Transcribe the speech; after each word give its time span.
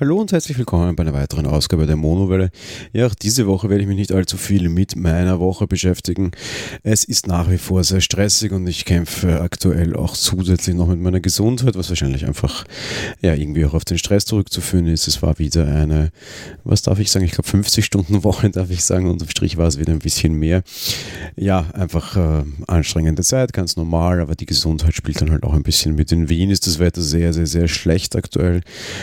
Hallo 0.00 0.20
und 0.20 0.30
herzlich 0.30 0.56
willkommen 0.56 0.94
bei 0.94 1.02
einer 1.02 1.12
weiteren 1.12 1.46
Ausgabe 1.46 1.84
der 1.84 1.96
Monowelle. 1.96 2.50
Ja, 2.92 3.08
auch 3.08 3.16
diese 3.16 3.48
Woche 3.48 3.68
werde 3.68 3.82
ich 3.82 3.88
mich 3.88 3.96
nicht 3.96 4.12
allzu 4.12 4.36
viel 4.36 4.68
mit 4.68 4.94
meiner 4.94 5.40
Woche 5.40 5.66
beschäftigen. 5.66 6.30
Es 6.84 7.02
ist 7.02 7.26
nach 7.26 7.50
wie 7.50 7.58
vor 7.58 7.82
sehr 7.82 8.00
stressig 8.00 8.52
und 8.52 8.64
ich 8.68 8.84
kämpfe 8.84 9.40
aktuell 9.40 9.96
auch 9.96 10.14
zusätzlich 10.16 10.76
noch 10.76 10.86
mit 10.86 11.00
meiner 11.00 11.18
Gesundheit, 11.18 11.74
was 11.74 11.88
wahrscheinlich 11.88 12.26
einfach 12.26 12.64
ja 13.22 13.34
irgendwie 13.34 13.64
auch 13.64 13.74
auf 13.74 13.84
den 13.84 13.98
Stress 13.98 14.24
zurückzuführen 14.24 14.86
ist. 14.86 15.08
Es 15.08 15.20
war 15.20 15.40
wieder 15.40 15.66
eine, 15.66 16.12
was 16.62 16.82
darf 16.82 17.00
ich 17.00 17.10
sagen, 17.10 17.24
ich 17.24 17.32
glaube 17.32 17.48
50 17.48 17.84
Stunden 17.84 18.22
Woche 18.22 18.50
darf 18.52 18.70
ich 18.70 18.84
sagen, 18.84 19.10
unterm 19.10 19.30
Strich 19.30 19.56
war 19.56 19.66
es 19.66 19.80
wieder 19.80 19.92
ein 19.92 19.98
bisschen 19.98 20.34
mehr. 20.34 20.62
Ja, 21.34 21.66
einfach 21.72 22.16
äh, 22.16 22.44
anstrengende 22.68 23.24
Zeit, 23.24 23.52
ganz 23.52 23.74
normal, 23.74 24.20
aber 24.20 24.36
die 24.36 24.46
Gesundheit 24.46 24.94
spielt 24.94 25.20
dann 25.20 25.32
halt 25.32 25.42
auch 25.42 25.54
ein 25.54 25.64
bisschen 25.64 25.96
mit. 25.96 26.12
In 26.12 26.28
Wien 26.28 26.50
ist 26.50 26.68
das 26.68 26.78
Wetter 26.78 27.02
sehr, 27.02 27.32
sehr, 27.32 27.48
sehr 27.48 27.66
schlecht 27.66 28.14
aktuell. 28.14 28.60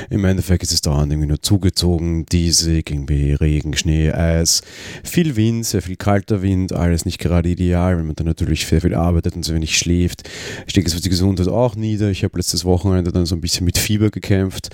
Im 0.10 0.24
Endeffekt 0.24 0.64
ist 0.64 0.72
es 0.72 0.85
dauernd 0.86 1.12
irgendwie 1.12 1.28
nur 1.28 1.42
zugezogen, 1.42 2.26
diesig, 2.26 2.90
irgendwie 2.92 3.34
Regen, 3.34 3.76
Schnee, 3.76 4.12
Eis, 4.12 4.62
viel 5.04 5.36
Wind, 5.36 5.66
sehr 5.66 5.82
viel 5.82 5.96
kalter 5.96 6.42
Wind, 6.42 6.74
alles 6.74 7.06
nicht 7.06 7.20
gerade 7.20 7.50
ideal, 7.50 7.98
wenn 7.98 8.08
man 8.08 8.16
dann 8.16 8.28
natürlich 8.28 8.66
sehr 8.66 8.82
viel 8.82 8.96
arbeitet 8.96 9.36
und 9.36 9.44
so 9.44 9.54
wenig 9.54 9.78
schläft, 9.78 10.30
steckt 10.68 10.88
es 10.88 10.94
für 10.94 11.02
die 11.02 11.10
Gesundheit 11.10 11.48
auch 11.48 11.76
nieder. 11.76 12.10
Ich 12.10 12.24
habe 12.24 12.38
letztes 12.38 12.66
Wochenende 12.66 13.12
dann 13.12 13.26
so 13.26 13.36
ein 13.36 13.42
bisschen 13.42 13.66
mit 13.66 13.78
Fieber 13.78 14.10
gekämpft, 14.10 14.70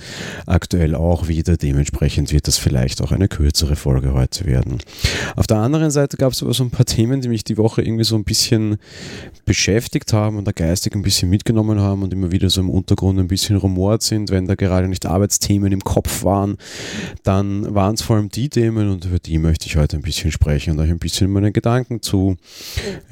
aktuell 0.46 0.94
auch 0.94 1.28
wieder, 1.28 1.56
dementsprechend 1.56 2.32
wird 2.32 2.48
das 2.48 2.58
vielleicht 2.58 3.00
auch 3.02 3.12
eine 3.12 3.28
kürzere 3.28 3.76
Folge 3.76 4.12
heute 4.12 4.44
werden. 4.46 4.78
Auf 5.36 5.46
der 5.46 5.58
anderen 5.58 5.90
Seite 5.90 6.16
gab 6.16 6.32
es 6.32 6.42
aber 6.42 6.54
so 6.54 6.64
ein 6.64 6.70
paar 6.70 6.86
Themen, 6.86 7.20
die 7.20 7.28
mich 7.28 7.44
die 7.44 7.56
Woche 7.56 7.82
irgendwie 7.82 8.04
so 8.04 8.16
ein 8.16 8.24
bisschen 8.24 8.76
beschäftigt 9.44 10.12
haben 10.12 10.36
und 10.36 10.46
da 10.46 10.52
geistig 10.52 10.94
ein 10.94 11.02
bisschen 11.02 11.30
mitgenommen 11.30 11.80
haben 11.80 12.02
und 12.02 12.12
immer 12.12 12.30
wieder 12.30 12.50
so 12.50 12.60
im 12.60 12.70
Untergrund 12.70 13.18
ein 13.18 13.28
bisschen 13.28 13.56
rumort 13.56 14.02
sind, 14.02 14.30
wenn 14.30 14.46
da 14.46 14.54
gerade 14.54 14.88
nicht 14.88 15.06
Arbeitsthemen 15.06 15.72
im 15.72 15.80
Kopf 15.80 16.01
Kopf 16.02 16.24
waren, 16.24 16.56
dann 17.22 17.74
waren 17.74 17.94
es 17.94 18.02
vor 18.02 18.16
allem 18.16 18.28
die 18.28 18.48
Themen 18.48 18.90
und 18.90 19.04
über 19.04 19.18
die 19.18 19.38
möchte 19.38 19.66
ich 19.66 19.76
heute 19.76 19.96
ein 19.96 20.02
bisschen 20.02 20.32
sprechen 20.32 20.72
und 20.72 20.80
euch 20.80 20.90
ein 20.90 20.98
bisschen 20.98 21.30
meine 21.30 21.52
Gedanken 21.52 22.02
zu, 22.02 22.36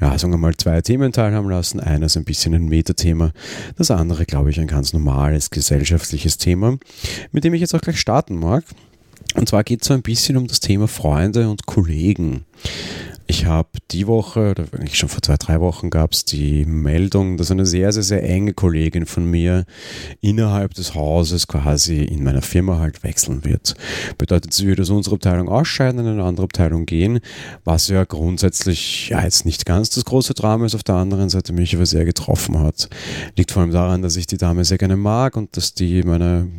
ja, 0.01 0.17
sagen 0.17 0.33
wir 0.33 0.37
mal, 0.37 0.55
zwei 0.55 0.81
Themen 0.81 1.13
teilhaben 1.13 1.49
lassen. 1.49 1.79
Eines 1.79 2.17
ein 2.17 2.25
bisschen 2.25 2.53
ein 2.53 2.65
Metathema, 2.65 3.31
das 3.77 3.91
andere, 3.91 4.25
glaube 4.25 4.49
ich, 4.49 4.59
ein 4.59 4.67
ganz 4.67 4.91
normales 4.93 5.49
gesellschaftliches 5.49 6.37
Thema, 6.37 6.77
mit 7.31 7.43
dem 7.43 7.53
ich 7.53 7.61
jetzt 7.61 7.73
auch 7.73 7.81
gleich 7.81 7.99
starten 7.99 8.35
mag. 8.35 8.63
Und 9.35 9.47
zwar 9.47 9.63
geht 9.63 9.81
es 9.81 9.87
so 9.87 9.93
ein 9.93 10.01
bisschen 10.01 10.35
um 10.35 10.47
das 10.47 10.59
Thema 10.59 10.87
Freunde 10.89 11.49
und 11.49 11.65
Kollegen. 11.65 12.43
Ich 13.31 13.45
habe 13.45 13.69
die 13.91 14.07
Woche, 14.07 14.51
oder 14.51 14.65
eigentlich 14.73 14.97
schon 14.97 15.07
vor 15.07 15.21
zwei, 15.21 15.37
drei 15.37 15.61
Wochen, 15.61 15.89
gab 15.89 16.11
es 16.11 16.25
die 16.25 16.65
Meldung, 16.65 17.37
dass 17.37 17.49
eine 17.49 17.65
sehr, 17.65 17.93
sehr, 17.93 18.03
sehr 18.03 18.29
enge 18.29 18.53
Kollegin 18.53 19.05
von 19.05 19.23
mir 19.23 19.63
innerhalb 20.19 20.73
des 20.73 20.95
Hauses 20.95 21.47
quasi 21.47 22.03
in 22.03 22.25
meiner 22.25 22.41
Firma 22.41 22.79
halt 22.79 23.03
wechseln 23.03 23.45
wird. 23.45 23.75
Bedeutet, 24.17 24.51
sie 24.51 24.67
wird 24.67 24.81
aus 24.81 24.89
unserer 24.89 25.13
Abteilung 25.13 25.47
ausscheiden, 25.47 26.01
in 26.01 26.07
eine 26.07 26.25
andere 26.25 26.43
Abteilung 26.43 26.85
gehen, 26.85 27.21
was 27.63 27.87
ja 27.87 28.03
grundsätzlich 28.03 29.07
ja 29.07 29.23
jetzt 29.23 29.45
nicht 29.45 29.65
ganz 29.65 29.91
das 29.91 30.03
große 30.03 30.33
Drama 30.33 30.65
ist, 30.65 30.75
auf 30.75 30.83
der 30.83 30.95
anderen 30.95 31.29
Seite 31.29 31.53
mich 31.53 31.73
aber 31.73 31.85
sehr 31.85 32.03
getroffen 32.03 32.59
hat. 32.59 32.89
Liegt 33.37 33.51
vor 33.51 33.61
allem 33.61 33.71
daran, 33.71 34.01
dass 34.01 34.17
ich 34.17 34.27
die 34.27 34.37
Dame 34.37 34.65
sehr 34.65 34.77
gerne 34.77 34.97
mag 34.97 35.37
und 35.37 35.55
dass 35.55 35.73
die 35.73 36.03
meine 36.03 36.49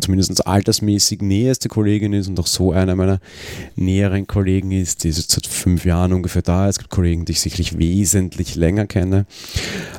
zumindest 0.00 0.46
altersmäßig 0.46 1.22
näherste 1.22 1.68
Kollegin 1.68 2.12
ist 2.12 2.28
und 2.28 2.38
auch 2.38 2.46
so 2.46 2.70
einer 2.70 2.94
meiner 2.94 3.18
näheren 3.74 4.28
Kollegen 4.28 4.70
ist, 4.70 5.02
die 5.02 5.08
ist 5.08 5.18
jetzt 5.18 5.32
seit 5.32 5.48
fünf 5.48 5.84
Jahren 5.84 6.03
Jahren 6.04 6.12
ungefähr 6.12 6.42
da. 6.42 6.68
Es 6.68 6.78
gibt 6.78 6.90
Kollegen, 6.90 7.24
die 7.24 7.32
ich 7.32 7.40
sicherlich 7.40 7.78
wesentlich 7.78 8.54
länger 8.54 8.86
kenne. 8.86 9.26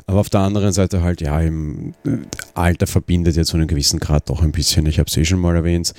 Aber 0.06 0.20
auf 0.20 0.30
der 0.30 0.40
anderen 0.40 0.72
Seite 0.72 1.02
halt, 1.02 1.20
ja, 1.20 1.40
im 1.40 1.94
äh, 2.04 2.18
Alter 2.56 2.86
verbindet 2.86 3.36
jetzt 3.36 3.48
zu 3.48 3.56
einem 3.56 3.66
gewissen 3.66 4.00
Grad 4.00 4.28
doch 4.30 4.42
ein 4.42 4.52
bisschen. 4.52 4.86
Ich 4.86 4.98
habe 4.98 5.08
es 5.08 5.16
eh 5.16 5.24
schon 5.24 5.40
mal 5.40 5.54
erwähnt. 5.54 5.92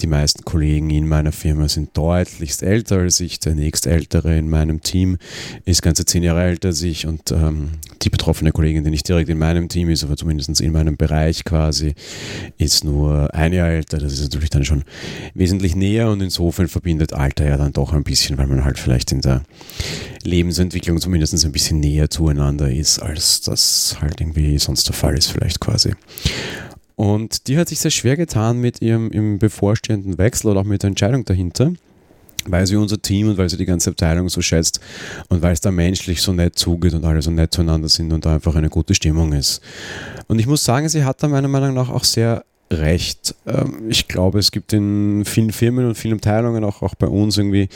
Die 0.00 0.06
meisten 0.06 0.44
Kollegen 0.44 0.90
in 0.90 1.08
meiner 1.08 1.32
Firma 1.32 1.68
sind 1.68 1.96
deutlichst 1.96 2.62
älter 2.62 2.98
als 2.98 3.20
ich. 3.20 3.40
Der 3.40 3.54
nächstältere 3.54 4.36
in 4.36 4.50
meinem 4.50 4.82
Team 4.82 5.18
ist 5.64 5.82
ganze 5.82 6.04
zehn 6.04 6.22
Jahre 6.22 6.42
älter 6.42 6.68
als 6.68 6.82
ich 6.82 7.06
und 7.06 7.32
ähm, 7.32 7.70
die 8.02 8.10
betroffene 8.10 8.52
Kollegin, 8.52 8.84
die 8.84 8.90
nicht 8.90 9.08
direkt 9.08 9.28
in 9.28 9.38
meinem 9.38 9.68
Team 9.68 9.88
ist, 9.90 10.04
aber 10.04 10.16
zumindest 10.16 10.60
in 10.60 10.72
meinem 10.72 10.96
Bereich 10.96 11.44
quasi, 11.44 11.94
ist 12.58 12.84
nur 12.84 13.32
ein 13.34 13.52
Jahr 13.52 13.68
älter. 13.68 13.98
Das 13.98 14.12
ist 14.12 14.22
natürlich 14.22 14.50
dann 14.50 14.64
schon 14.64 14.84
wesentlich 15.34 15.74
näher 15.76 16.10
und 16.10 16.20
insofern 16.20 16.68
verbindet 16.68 17.12
Alter 17.12 17.46
ja 17.46 17.56
dann 17.56 17.72
doch 17.72 17.92
ein 17.92 18.04
bisschen, 18.04 18.38
weil 18.38 18.46
man 18.46 18.64
halt 18.64 18.78
vielleicht 18.78 19.12
in 19.12 19.20
der 19.20 19.42
Lebensentwicklung 20.24 21.00
zumindest 21.00 21.44
ein 21.44 21.52
bisschen 21.52 21.80
näher 21.80 22.10
zueinander 22.10 22.70
ist, 22.70 22.98
als 22.98 23.40
das 23.40 23.96
halt 24.00 24.20
irgendwie 24.20 24.58
sonst 24.58 24.88
der 24.88 24.94
Fall 24.94 25.16
ist, 25.16 25.26
vielleicht 25.26 25.60
quasi. 25.60 25.94
Und 26.96 27.48
die 27.48 27.58
hat 27.58 27.68
sich 27.68 27.80
sehr 27.80 27.90
schwer 27.90 28.16
getan 28.16 28.58
mit 28.58 28.82
ihrem 28.82 29.10
im 29.10 29.38
bevorstehenden 29.38 30.18
Wechsel 30.18 30.48
oder 30.48 30.60
auch 30.60 30.64
mit 30.64 30.82
der 30.82 30.88
Entscheidung 30.88 31.24
dahinter, 31.24 31.72
weil 32.46 32.66
sie 32.66 32.76
unser 32.76 33.00
Team 33.00 33.28
und 33.28 33.38
weil 33.38 33.48
sie 33.48 33.56
die 33.56 33.64
ganze 33.64 33.90
Abteilung 33.90 34.28
so 34.28 34.40
schätzt 34.42 34.80
und 35.28 35.42
weil 35.42 35.52
es 35.52 35.60
da 35.60 35.70
menschlich 35.70 36.22
so 36.22 36.32
nett 36.32 36.58
zugeht 36.58 36.94
und 36.94 37.04
alle 37.04 37.22
so 37.22 37.30
nett 37.30 37.52
zueinander 37.52 37.88
sind 37.88 38.12
und 38.12 38.24
da 38.24 38.34
einfach 38.34 38.54
eine 38.54 38.68
gute 38.68 38.94
Stimmung 38.94 39.32
ist. 39.32 39.60
Und 40.28 40.38
ich 40.38 40.46
muss 40.46 40.64
sagen, 40.64 40.88
sie 40.88 41.04
hat 41.04 41.22
da 41.22 41.28
meiner 41.28 41.48
Meinung 41.48 41.74
nach 41.74 41.88
auch 41.88 42.04
sehr 42.04 42.44
recht. 42.72 43.34
Ähm, 43.46 43.88
ich 43.88 44.08
glaube, 44.08 44.38
es 44.38 44.50
gibt 44.50 44.72
in 44.72 45.24
vielen 45.24 45.52
Firmen 45.52 45.86
und 45.86 45.94
vielen 45.96 46.14
Abteilungen, 46.14 46.64
auch, 46.64 46.82
auch 46.82 46.94
bei 46.94 47.06
uns 47.06 47.38
irgendwie, 47.38 47.68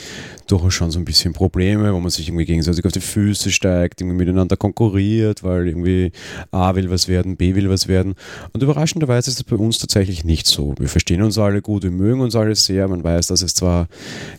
durchaus 0.47 0.73
schon 0.73 0.91
so 0.91 0.99
ein 0.99 1.05
bisschen 1.05 1.33
Probleme, 1.33 1.93
wo 1.93 1.99
man 1.99 2.09
sich 2.09 2.29
irgendwie 2.29 2.45
gegenseitig 2.45 2.85
auf 2.85 2.91
die 2.91 3.01
Füße 3.01 3.51
steigt, 3.51 4.01
irgendwie 4.01 4.17
miteinander 4.17 4.55
konkurriert, 4.55 5.43
weil 5.43 5.67
irgendwie 5.67 6.11
A 6.51 6.75
will 6.75 6.89
was 6.89 7.07
werden, 7.07 7.35
B 7.35 7.55
will 7.55 7.69
was 7.69 7.87
werden. 7.87 8.15
Und 8.53 8.63
überraschenderweise 8.63 9.29
ist 9.29 9.39
das 9.39 9.43
bei 9.43 9.57
uns 9.57 9.77
tatsächlich 9.77 10.23
nicht 10.23 10.47
so. 10.47 10.73
Wir 10.79 10.87
verstehen 10.87 11.21
uns 11.21 11.37
alle 11.37 11.61
gut, 11.61 11.83
wir 11.83 11.91
mögen 11.91 12.21
uns 12.21 12.35
alle 12.35 12.55
sehr. 12.55 12.87
Man 12.87 13.03
weiß, 13.03 13.27
dass 13.27 13.41
es 13.41 13.53
zwar 13.53 13.87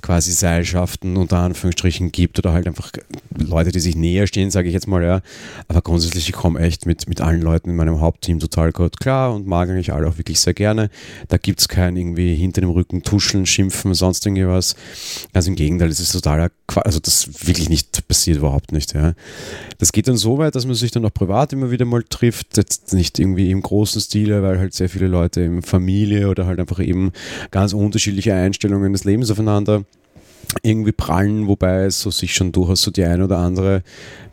quasi 0.01 0.33
Seilschaften 0.33 1.17
unter 1.17 1.39
Anführungsstrichen 1.39 2.11
gibt 2.11 2.39
oder 2.39 2.53
halt 2.53 2.67
einfach 2.67 2.91
Leute, 3.37 3.71
die 3.71 3.81
sich 3.81 3.97
näher 3.97 4.27
stehen, 4.27 4.51
sage 4.51 4.69
ich 4.69 4.75
jetzt 4.75 4.89
mal, 4.89 5.03
ja. 5.03 5.21
Aber 5.69 5.83
grundsätzlich, 5.83 6.29
ich 6.29 6.35
komme 6.35 6.61
echt 6.61 6.87
mit, 6.87 7.09
mit 7.09 7.21
allen 7.21 7.43
Leuten 7.43 7.71
in 7.71 7.77
meinem 7.77 8.01
Hauptteam 8.01 8.39
total 8.39 8.73
gut 8.73 8.99
klar 8.99 9.35
und 9.35 9.47
mag 9.47 9.69
eigentlich 9.69 9.93
alle 9.93 10.09
auch 10.09 10.19
wirklich 10.19 10.41
sehr 10.41 10.48
sehr 10.49 10.55
gerne. 10.55 10.89
Da 11.29 11.37
gibt 11.37 11.61
es 11.61 11.69
kein 11.69 11.97
irgendwie 11.97 12.35
hinter 12.35 12.63
dem 12.63 12.71
Rücken 12.71 13.03
tuscheln, 13.03 13.45
schimpfen, 13.45 13.93
sonst 13.93 14.25
irgendwas. 14.25 14.77
Also 15.35 15.51
im 15.51 15.57
Gegenteil, 15.57 15.89
das 15.89 16.01
ist 16.01 16.13
totaler 16.13 16.51
Quatsch. 16.67 16.87
Also 16.87 17.01
das 17.01 17.47
wirklich 17.47 17.69
nicht 17.69 18.09
passiert 18.09 18.39
überhaupt 18.39 18.73
nicht. 18.73 18.95
Ja. 18.95 19.13
Das 19.77 19.93
geht 19.93 20.09
dann 20.09 20.17
so 20.17 20.39
weit, 20.39 20.55
dass 20.55 20.65
man 20.65 20.75
sich 20.75 20.91
dann 20.91 21.05
auch 21.05 21.13
privat 21.13 21.53
immer 21.53 21.71
wieder 21.71 21.85
mal 21.85 22.03
trifft. 22.03 22.57
Jetzt 22.57 22.95
nicht 22.95 23.19
irgendwie 23.19 23.51
im 23.51 23.61
großen 23.61 24.01
Stile, 24.01 24.43
weil 24.43 24.59
halt 24.59 24.73
sehr 24.73 24.89
viele 24.89 25.07
Leute 25.07 25.43
in 25.43 25.61
Familie 25.61 26.29
oder 26.29 26.47
halt 26.47 26.59
einfach 26.59 26.81
eben 26.81 27.13
ganz 27.51 27.75
unterschiedliche 27.75 28.33
Einstellungen 28.33 28.93
des 28.93 29.05
Lebens 29.05 29.31
aufeinander 29.31 29.85
irgendwie 30.63 30.93
prallen, 30.93 31.47
wobei 31.47 31.85
es 31.85 32.01
so 32.01 32.11
sich 32.11 32.35
schon 32.35 32.53
durchaus 32.53 32.81
so 32.81 32.91
die 32.91 33.05
eine 33.05 33.25
oder 33.25 33.37
andere 33.37 33.83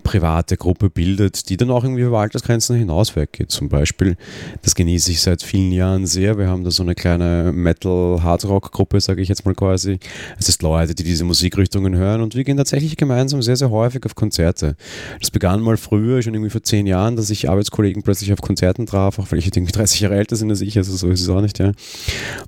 private 0.06 0.56
Gruppe 0.56 0.90
bildet, 0.90 1.50
die 1.50 1.58
dann 1.58 1.72
auch 1.72 1.84
irgendwie 1.84 2.04
über 2.04 2.20
Altersgrenzen 2.20 2.78
hinaus 2.78 3.16
weggeht. 3.16 3.52
Zum 3.52 3.70
Beispiel, 3.70 4.16
das 4.62 4.76
genieße 4.76 5.12
ich 5.12 5.20
seit 5.20 5.42
vielen 5.42 5.72
Jahren 5.72 6.06
sehr. 6.06 6.38
Wir 6.38 6.48
haben 6.48 6.64
da 6.64 6.70
so 6.70 6.84
eine 6.84 6.94
kleine 6.94 7.52
Metal-Hardrock-Gruppe, 7.52 9.02
sage 9.02 9.24
ich 9.24 9.30
jetzt 9.30 9.46
mal 9.46 9.56
quasi. 9.56 9.98
Es 10.38 10.48
ist 10.48 10.62
Leute, 10.62 10.94
die 10.94 11.04
diese 11.04 11.26
Musikrichtungen 11.26 11.96
hören 11.96 12.22
und 12.22 12.36
wir 12.36 12.44
gehen 12.44 12.56
tatsächlich 12.56 12.98
gemeinsam 12.98 13.42
sehr, 13.42 13.56
sehr 13.56 13.72
häufig 13.72 14.06
auf 14.06 14.14
Konzerte. 14.14 14.76
Das 15.20 15.32
begann 15.32 15.60
mal 15.60 15.76
früher, 15.76 16.22
schon 16.22 16.36
irgendwie 16.36 16.52
vor 16.52 16.62
zehn 16.62 16.86
Jahren, 16.86 17.16
dass 17.16 17.32
ich 17.32 17.50
Arbeitskollegen 17.50 18.04
plötzlich 18.04 18.32
auf 18.32 18.42
Konzerten 18.42 18.86
traf, 18.86 19.18
auch 19.18 19.32
weil 19.32 19.40
ich 19.40 19.48
irgendwie 19.48 19.74
30 19.74 20.02
Jahre 20.02 20.16
älter 20.16 20.36
sind 20.36 20.52
als 20.52 20.62
ich, 20.62 20.78
also 20.78 20.96
so 20.96 21.10
ist 21.10 21.22
es 21.22 21.30
auch 21.30 21.42
nicht, 21.42 21.58
ja. 21.58 21.72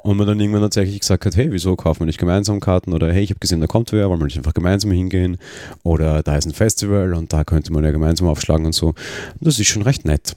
Und 0.03 0.17
man 0.17 0.27
dann 0.27 0.39
irgendwann 0.39 0.61
tatsächlich 0.61 0.99
gesagt 0.99 1.25
hat, 1.25 1.35
hey, 1.35 1.51
wieso 1.51 1.75
kaufen 1.75 2.01
wir 2.01 2.05
nicht 2.05 2.19
gemeinsam 2.19 2.59
Karten? 2.59 2.93
Oder 2.93 3.11
hey, 3.11 3.23
ich 3.23 3.31
habe 3.31 3.39
gesehen, 3.39 3.61
da 3.61 3.67
kommt 3.67 3.91
wer, 3.91 4.07
wollen 4.09 4.19
wir 4.19 4.25
nicht 4.25 4.37
einfach 4.37 4.53
gemeinsam 4.53 4.91
hingehen? 4.91 5.37
Oder 5.81 6.21
da 6.21 6.35
ist 6.35 6.45
ein 6.45 6.53
Festival 6.53 7.15
und 7.15 7.33
da 7.33 7.46
könnte 7.47 7.73
man 7.73 7.83
ja 7.83 7.89
gemeinsam 7.89 8.27
aufschlagen 8.27 8.67
und 8.67 8.73
so. 8.73 8.93
Das 9.41 9.59
ist 9.59 9.67
schon 9.67 9.81
recht 9.81 10.05
nett. 10.05 10.35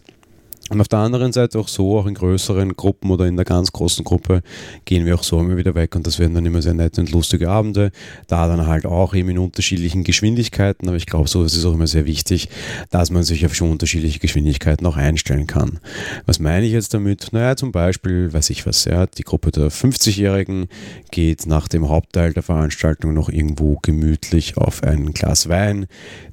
Und 0.71 0.81
auf 0.81 0.87
der 0.87 1.01
anderen 1.01 1.33
Seite 1.33 1.59
auch 1.59 1.67
so, 1.67 1.99
auch 1.99 2.07
in 2.07 2.15
größeren 2.15 2.77
Gruppen 2.77 3.11
oder 3.11 3.27
in 3.27 3.35
der 3.35 3.45
ganz 3.45 3.73
großen 3.73 4.05
Gruppe 4.05 4.43
gehen 4.85 5.05
wir 5.05 5.17
auch 5.17 5.25
so 5.25 5.41
immer 5.41 5.57
wieder 5.57 5.75
weg 5.75 5.97
und 5.97 6.07
das 6.07 6.21
werden 6.21 6.35
dann 6.35 6.47
immer 6.47 6.63
sehr 6.63 6.75
nette 6.75 7.01
und 7.01 7.11
lustige 7.11 7.51
Abende. 7.51 7.91
Da 8.29 8.47
dann 8.47 8.69
halt 8.69 8.87
auch 8.87 9.13
eben 9.13 9.31
in 9.31 9.39
unterschiedlichen 9.39 10.05
Geschwindigkeiten, 10.05 10.87
aber 10.87 10.97
ich 10.97 11.07
glaube, 11.07 11.29
so 11.29 11.43
ist 11.43 11.57
es 11.57 11.65
auch 11.65 11.75
immer 11.75 11.89
sehr 11.89 12.07
wichtig, 12.07 12.49
dass 12.91 13.11
man 13.11 13.25
sich 13.25 13.45
auf 13.45 13.55
schon 13.57 13.73
unterschiedliche 13.73 14.21
Geschwindigkeiten 14.21 14.87
auch 14.87 14.97
einstellen 14.97 15.49
kann. 15.49 15.81
Was 16.27 16.39
meine 16.39 16.67
ich 16.67 16.73
jetzt 16.73 16.95
damit? 16.95 17.31
Naja, 17.33 17.57
zum 17.57 17.73
Beispiel, 17.73 18.33
weiß 18.33 18.51
ich 18.51 18.65
was, 18.65 18.85
ja, 18.85 19.07
die 19.07 19.25
Gruppe 19.25 19.51
der 19.51 19.73
50-Jährigen 19.73 20.69
geht 21.11 21.47
nach 21.47 21.67
dem 21.67 21.89
Hauptteil 21.89 22.33
der 22.33 22.45
Veranstaltung 22.45 23.13
noch 23.13 23.29
irgendwo 23.29 23.81
gemütlich 23.83 24.57
auf 24.57 24.85
ein 24.85 25.15
Glas 25.15 25.49
Wein. 25.49 25.87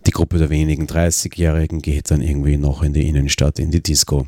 Die 0.05 0.11
Gruppe 0.11 0.37
der 0.37 0.51
wenigen 0.51 0.85
30-Jährigen 0.85 1.81
geht 1.81 2.11
dann 2.11 2.21
irgendwie 2.21 2.57
noch 2.57 2.83
in 2.83 2.93
die 2.93 3.07
Innenstadt, 3.07 3.57
in 3.57 3.71
die 3.71 3.81
Disco. 3.81 4.26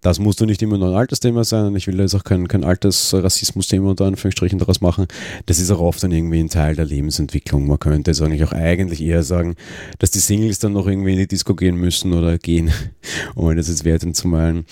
Das 0.00 0.18
muss 0.18 0.36
doch 0.36 0.46
nicht 0.46 0.62
immer 0.62 0.78
nur 0.78 0.88
ein 0.88 0.94
Altersthema 0.94 1.44
sein 1.44 1.66
und 1.66 1.76
ich 1.76 1.86
will 1.86 1.98
jetzt 2.00 2.14
auch 2.14 2.24
kein, 2.24 2.48
kein 2.48 2.64
Altersrassismus-Thema 2.64 3.90
unter 3.90 4.06
Anführungsstrichen 4.06 4.58
daraus 4.58 4.80
machen. 4.80 5.06
Das 5.46 5.58
ist 5.58 5.70
auch 5.70 5.80
oft 5.80 6.02
dann 6.02 6.12
irgendwie 6.12 6.40
ein 6.40 6.48
Teil 6.48 6.74
der 6.74 6.84
Lebensentwicklung. 6.84 7.66
Man 7.66 7.78
könnte 7.78 8.10
jetzt 8.10 8.20
eigentlich 8.20 8.44
auch 8.44 8.52
eigentlich 8.52 9.02
eher 9.02 9.22
sagen, 9.22 9.54
dass 9.98 10.10
die 10.10 10.18
Singles 10.18 10.58
dann 10.58 10.72
noch 10.72 10.86
irgendwie 10.86 11.12
in 11.12 11.18
die 11.18 11.26
Disco 11.26 11.54
gehen 11.54 11.76
müssen 11.76 12.12
oder 12.12 12.38
gehen, 12.38 12.70
um 13.34 13.54
das 13.54 13.68
jetzt 13.68 13.84
werten 13.84 14.14
zu 14.14 14.28
malen. 14.28 14.64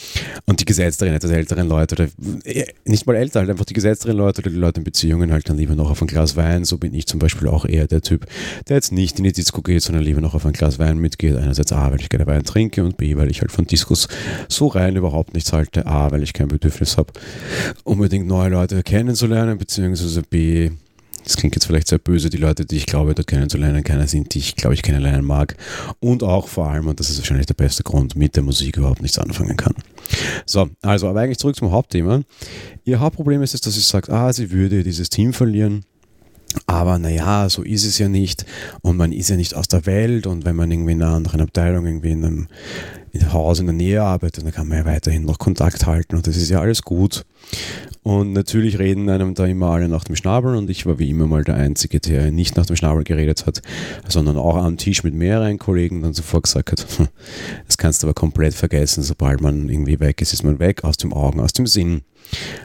Und 0.47 0.61
die 0.61 0.65
gesetzteren, 0.65 1.15
etwas 1.15 1.31
älteren 1.31 1.69
Leute 1.69 1.95
oder 1.95 2.09
äh, 2.45 2.67
nicht 2.85 3.06
mal 3.06 3.17
älter, 3.17 3.41
halt 3.41 3.51
einfach 3.51 3.65
die 3.65 3.75
gesetzteren 3.75 4.17
Leute 4.17 4.41
oder 4.41 4.51
die 4.51 4.56
Leute 4.56 4.81
in 4.81 4.85
Beziehungen 4.85 5.33
halt 5.33 5.49
dann 5.49 5.56
lieber 5.56 5.75
noch 5.75 5.91
auf 5.91 6.01
ein 6.01 6.09
Glas 6.09 6.37
Wein. 6.37 6.65
So 6.65 6.79
bin 6.79 6.95
ich 6.95 7.06
zum 7.06 7.19
Beispiel 7.19 7.49
auch 7.49 7.65
eher 7.65 7.87
der 7.87 8.03
Typ, 8.03 8.27
der 8.69 8.77
jetzt 8.77 8.93
nicht 8.93 9.19
in 9.19 9.25
die 9.25 9.33
Disco 9.33 9.63
geht, 9.63 9.83
sondern 9.83 10.05
lieber 10.05 10.21
noch 10.21 10.35
auf 10.35 10.47
ein 10.47 10.53
Glas 10.53 10.79
Wein 10.79 10.99
mitgeht. 10.99 11.37
Einerseits 11.37 11.73
A, 11.73 11.91
weil 11.91 12.01
ich 12.01 12.09
gerne 12.09 12.27
Wein 12.27 12.45
trinke 12.45 12.85
und 12.85 12.97
B, 12.97 13.17
weil 13.17 13.31
ich 13.31 13.41
halt 13.41 13.53
von 13.53 13.67
Diskos 13.67 14.09
so 14.50 14.69
rein 14.69 14.97
überhaupt 14.97 15.35
nichts 15.35 15.52
halte. 15.52 15.87
A, 15.87 16.11
weil 16.11 16.23
ich 16.23 16.32
kein 16.32 16.49
Bedürfnis 16.49 16.97
habe, 16.97 17.12
unbedingt 17.85 18.26
neue 18.26 18.50
Leute 18.50 18.82
kennenzulernen, 18.82 19.58
beziehungsweise 19.58 20.23
B, 20.23 20.70
das 21.25 21.37
klingt 21.37 21.55
jetzt 21.55 21.67
vielleicht 21.67 21.88
sehr 21.88 21.99
böse, 21.99 22.31
die 22.31 22.38
Leute, 22.38 22.64
die 22.64 22.76
ich 22.76 22.87
glaube, 22.87 23.14
dort 23.14 23.26
kennenzulernen, 23.26 23.85
keiner 23.85 24.06
sind, 24.06 24.35
die 24.35 24.38
ich 24.38 24.56
glaube, 24.56 24.75
ich 24.75 24.82
kennenlernen 24.82 25.25
mag. 25.25 25.56
Und 26.00 26.23
auch 26.23 26.49
vor 26.49 26.69
allem, 26.69 26.88
und 26.88 26.99
das 26.99 27.11
ist 27.11 27.19
wahrscheinlich 27.19 27.47
der 27.47 27.55
beste 27.55 27.82
Grund, 27.82 28.17
mit 28.17 28.37
der 28.37 28.43
Musik 28.43 28.76
überhaupt 28.76 29.02
nichts 29.02 29.19
anfangen 29.19 29.56
kann. 29.56 29.75
So, 30.47 30.69
also, 30.82 31.08
aber 31.08 31.20
eigentlich 31.20 31.38
zurück 31.38 31.56
zum 31.56 31.70
Hauptthema. 31.70 32.23
Ihr 32.85 33.00
Hauptproblem 33.00 33.43
ist 33.43 33.55
es, 33.55 33.61
dass 33.61 33.75
sie 33.75 33.81
sagt, 33.81 34.11
ah, 34.11 34.32
sie 34.32 34.50
würde 34.50 34.82
dieses 34.82 35.11
Team 35.11 35.32
verlieren. 35.32 35.85
Aber 36.67 36.99
naja, 36.99 37.49
so 37.49 37.62
ist 37.62 37.85
es 37.85 37.99
ja 37.99 38.08
nicht. 38.08 38.44
Und 38.82 38.97
man 38.97 39.12
ist 39.12 39.31
ja 39.31 39.37
nicht 39.37 39.55
aus 39.55 39.69
der 39.69 39.87
Welt. 39.87 40.26
Und 40.26 40.44
wenn 40.44 40.56
man 40.56 40.70
irgendwie 40.70 40.93
in 40.93 41.02
einer 41.02 41.14
anderen 41.14 41.41
Abteilung, 41.41 41.87
irgendwie 41.87 42.11
in 42.11 42.25
einem, 42.25 42.49
in 43.12 43.32
Haus 43.32 43.61
in 43.61 43.67
der 43.67 43.75
Nähe 43.75 44.02
arbeitet, 44.02 44.44
dann 44.44 44.52
kann 44.52 44.69
man 44.69 44.79
ja 44.79 44.85
weiterhin 44.85 45.25
noch 45.25 45.38
Kontakt 45.38 45.87
halten. 45.87 46.17
Und 46.17 46.26
das 46.26 46.37
ist 46.37 46.50
ja 46.50 46.61
alles 46.61 46.82
gut. 46.82 47.25
Und 48.02 48.32
natürlich 48.32 48.79
reden 48.79 49.11
einem 49.11 49.35
da 49.35 49.47
immer 49.47 49.70
alle 49.70 49.88
nach 49.88 50.05
dem 50.05 50.17
Schnabel. 50.17 50.56
Und 50.56 50.70
ich 50.70 50.87
war 50.87 50.99
wie 50.99 51.11
immer 51.11 51.26
mal 51.26 51.44
der 51.44 51.55
Einzige, 51.55 52.00
der 52.00 52.32
nicht 52.32 52.56
nach 52.56 52.67
dem 52.67 52.76
Schnabel 52.76 53.05
geredet 53.05 53.46
hat, 53.46 53.62
sondern 54.08 54.37
auch 54.37 54.56
am 54.56 54.76
Tisch 54.76 55.05
mit 55.05 55.14
mehreren 55.14 55.58
Kollegen 55.58 56.03
dann 56.03 56.14
sofort 56.14 56.44
gesagt 56.44 56.73
hat, 56.73 56.87
das 57.67 57.79
kannst 57.79 58.03
du 58.03 58.06
aber 58.06 58.14
komplett 58.14 58.55
vergessen. 58.55 59.03
Sobald 59.03 59.41
man 59.41 59.69
irgendwie 59.69 60.00
weg 60.00 60.20
ist, 60.20 60.32
ist 60.32 60.43
man 60.43 60.58
weg, 60.58 60.82
aus 60.82 60.96
dem 60.96 61.12
Augen, 61.12 61.41
aus 61.41 61.53
dem 61.53 61.67
Sinn. 61.67 62.03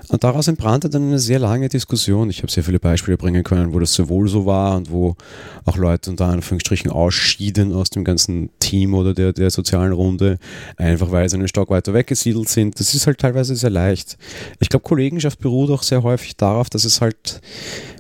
Und 0.10 0.24
daraus 0.24 0.48
entbrannte 0.48 0.90
dann 0.90 1.08
eine 1.08 1.20
sehr 1.20 1.40
lange 1.40 1.68
Diskussion. 1.68 2.30
Ich 2.30 2.40
habe 2.40 2.52
sehr 2.52 2.64
viele 2.64 2.80
Beispiele 2.80 3.18
bringen 3.18 3.44
können, 3.44 3.74
wo 3.74 3.80
das 3.80 3.94
sowohl 3.94 4.28
so 4.28 4.46
war 4.46 4.78
und 4.78 4.92
wo 4.92 5.16
auch 5.66 5.78
Leute 5.78 6.12
unter 6.12 6.28
Anführungsstrichen 6.28 6.92
ausschieden 6.92 7.74
aus 7.74 7.90
dem 7.90 8.04
ganzen 8.04 8.50
Team 8.60 8.94
oder 8.94 9.14
der, 9.14 9.34
der 9.34 9.50
sozialen 9.50 9.94
Runde, 9.94 10.38
einfach 10.78 11.12
weil 11.12 11.28
sie 11.28 11.38
einen 11.38 11.48
Stock 11.48 11.70
weiter 11.70 11.94
weggesiedelt 11.94 12.50
sind. 12.50 12.80
Das 12.80 12.94
ist 12.94 13.08
halt 13.08 13.20
teilweise 13.20 13.56
sehr 13.56 13.72
leicht. 13.72 14.18
Ich 14.60 14.70
glaube, 14.70 14.84
Kollegenschaft 14.84 15.40
beruht 15.40 15.72
auch 15.72 15.84
sehr 15.84 16.04
häufig 16.04 16.38
darauf, 16.38 16.70
dass 16.70 16.86
es 16.86 17.02
halt 17.02 17.42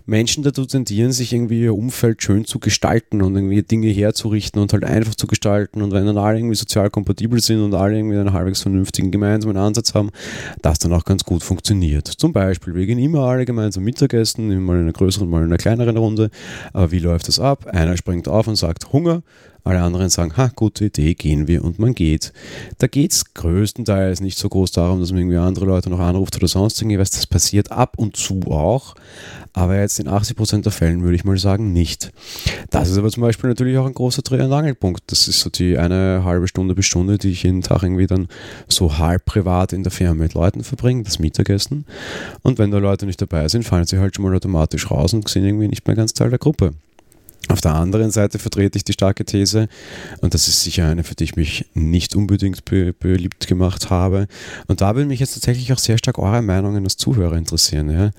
Menschen 0.06 0.44
dazu 0.44 0.66
tendieren, 0.66 1.12
sich 1.12 1.34
irgendwie 1.34 1.62
ihr 1.62 1.76
Umfeld 1.76 2.22
schön 2.22 2.46
zu 2.46 2.60
gestalten 2.60 3.22
und 3.22 3.36
irgendwie 3.36 3.64
Dinge 3.64 3.88
herzurichten 3.88 4.62
und 4.62 4.72
halt 4.72 4.84
einfach 4.84 5.16
zu 5.16 5.28
gestalten. 5.28 5.82
Und 5.82 5.92
wenn 5.92 6.06
dann 6.06 6.18
alle 6.18 6.38
irgendwie 6.38 6.56
sozial 6.56 6.90
kompatibel 6.90 7.42
sind 7.42 7.62
und 7.62 7.74
alle 7.74 7.98
irgendwie 7.98 8.18
einen 8.18 8.34
halbwegs 8.34 8.62
vernünftigen 8.62 9.12
gemeinsamen 9.12 9.58
Ansatz 9.58 9.94
haben, 9.94 10.12
das 10.62 10.80
dann 10.80 10.94
auch 10.94 11.06
ganz 11.06 11.24
gut 11.24 11.44
funktioniert. 11.44 12.08
Zum 12.08 12.34
Beispiel, 12.34 12.76
wir 12.76 12.86
gehen 12.86 13.00
immer 13.00 13.22
alle 13.22 13.46
gemeinsam 13.46 13.84
Mittagessen, 13.84 14.52
immer 14.52 14.74
in 14.74 14.82
einer 14.82 14.94
größeren, 14.94 15.28
mal 15.28 15.40
in 15.40 15.46
einer 15.46 15.58
kleineren 15.58 15.98
Runde. 15.98 16.30
Aber 16.74 16.92
wie 16.92 17.00
läuft 17.00 17.28
das 17.28 17.40
ab? 17.40 17.66
Einer 17.68 17.98
springt 17.98 18.28
auf 18.28 18.48
und 18.48 18.56
sagt 18.56 18.94
Hunger. 18.94 19.24
Alle 19.66 19.82
anderen 19.82 20.10
sagen, 20.10 20.38
ha, 20.38 20.52
gute 20.56 20.86
Idee, 20.86 21.16
gehen 21.16 21.48
wir 21.48 21.64
und 21.64 21.80
man 21.80 21.96
geht. 21.96 22.34
Da 22.78 22.86
geht 22.86 23.14
es 23.14 23.34
größtenteils 23.34 24.22
nicht 24.22 24.38
so 24.38 24.48
groß 24.48 24.72
darum, 24.72 25.00
dass 25.00 25.10
man 25.10 25.22
irgendwie 25.22 25.38
andere 25.38 25.66
Leute 25.66 25.90
noch 25.90 26.00
anruft 26.00 26.36
oder 26.36 26.48
sonst 26.48 26.80
irgendwas. 26.80 27.10
Das 27.10 27.26
passiert 27.26 27.72
ab 27.72 27.96
und 27.98 28.16
zu 28.16 28.42
auch. 28.52 28.94
Aber 29.54 29.76
jetzt 29.80 30.00
in 30.00 30.08
80% 30.08 30.62
der 30.62 30.72
Fällen 30.72 31.02
würde 31.02 31.16
ich 31.16 31.24
mal 31.24 31.36
sagen, 31.40 31.74
nicht. 31.74 32.12
Das 32.70 32.90
ist 32.90 33.00
aber 33.00 33.10
zum 33.10 33.22
Beispiel 33.22 33.50
natürlich 33.50 33.80
auch 33.80 33.88
ein 33.88 33.96
großer 33.96 34.22
Dreh- 34.22 34.44
und 34.44 34.54
Angelpunkt. 34.54 35.02
Das 35.08 35.28
ist 35.28 35.40
so 35.40 35.50
die 35.50 35.80
eine 35.80 36.22
halbe 36.24 36.48
Stunde 36.48 36.76
bis 36.76 36.86
Stunde, 36.86 37.18
die 37.18 37.32
ich 37.32 37.42
jeden 37.42 37.64
Tag 37.64 37.82
irgendwie 37.82 38.06
dann 38.06 38.28
so 38.68 39.00
halb 39.00 39.26
privat 39.26 39.74
in 39.74 39.82
der 39.82 39.92
Firma 39.92 40.14
mit 40.14 40.36
Leuten 40.36 40.64
verbringe, 40.64 41.02
das 41.02 41.18
Mittagessen. 41.18 41.86
Und 42.44 42.60
wenn 42.60 42.70
da 42.70 42.78
Leute 42.78 43.08
nicht 43.08 43.20
dabei 43.20 43.48
sind, 43.48 43.64
fallen 43.64 43.88
sie 43.88 43.98
halt 43.98 44.16
schon 44.16 44.26
mal 44.26 44.36
automatisch 44.36 44.92
raus 44.92 45.16
und 45.16 45.28
sind 45.28 45.44
irgendwie 45.44 45.70
nicht 45.70 45.88
mehr 45.88 45.96
ganz 45.96 46.14
Teil 46.14 46.30
der 46.30 46.38
Gruppe. 46.38 46.74
Auf 47.50 47.62
der 47.62 47.76
anderen 47.76 48.10
Seite 48.10 48.40
vertrete 48.40 48.78
ich 48.78 48.84
die 48.84 48.94
starke 48.94 49.24
These, 49.24 49.68
und 50.22 50.34
das 50.34 50.48
ist 50.48 50.62
sicher 50.62 50.88
eine, 50.88 51.04
für 51.04 51.14
die 51.14 51.26
ich 51.26 51.36
mich 51.36 51.66
nicht 51.74 52.16
unbedingt 52.16 52.66
be 52.66 52.94
beliebt 52.94 53.48
gemacht 53.48 53.90
habe. 53.90 54.28
Und 54.68 54.82
da 54.82 54.96
würde 54.96 55.08
mich 55.08 55.20
jetzt 55.20 55.34
tatsächlich 55.34 55.72
auch 55.72 55.78
sehr 55.78 55.98
stark 55.98 56.18
eure 56.18 56.42
Meinungen 56.42 56.84
als 56.84 56.98
Zuhörer 56.98 57.38
interessieren. 57.38 57.90
Ja. 57.90 58.12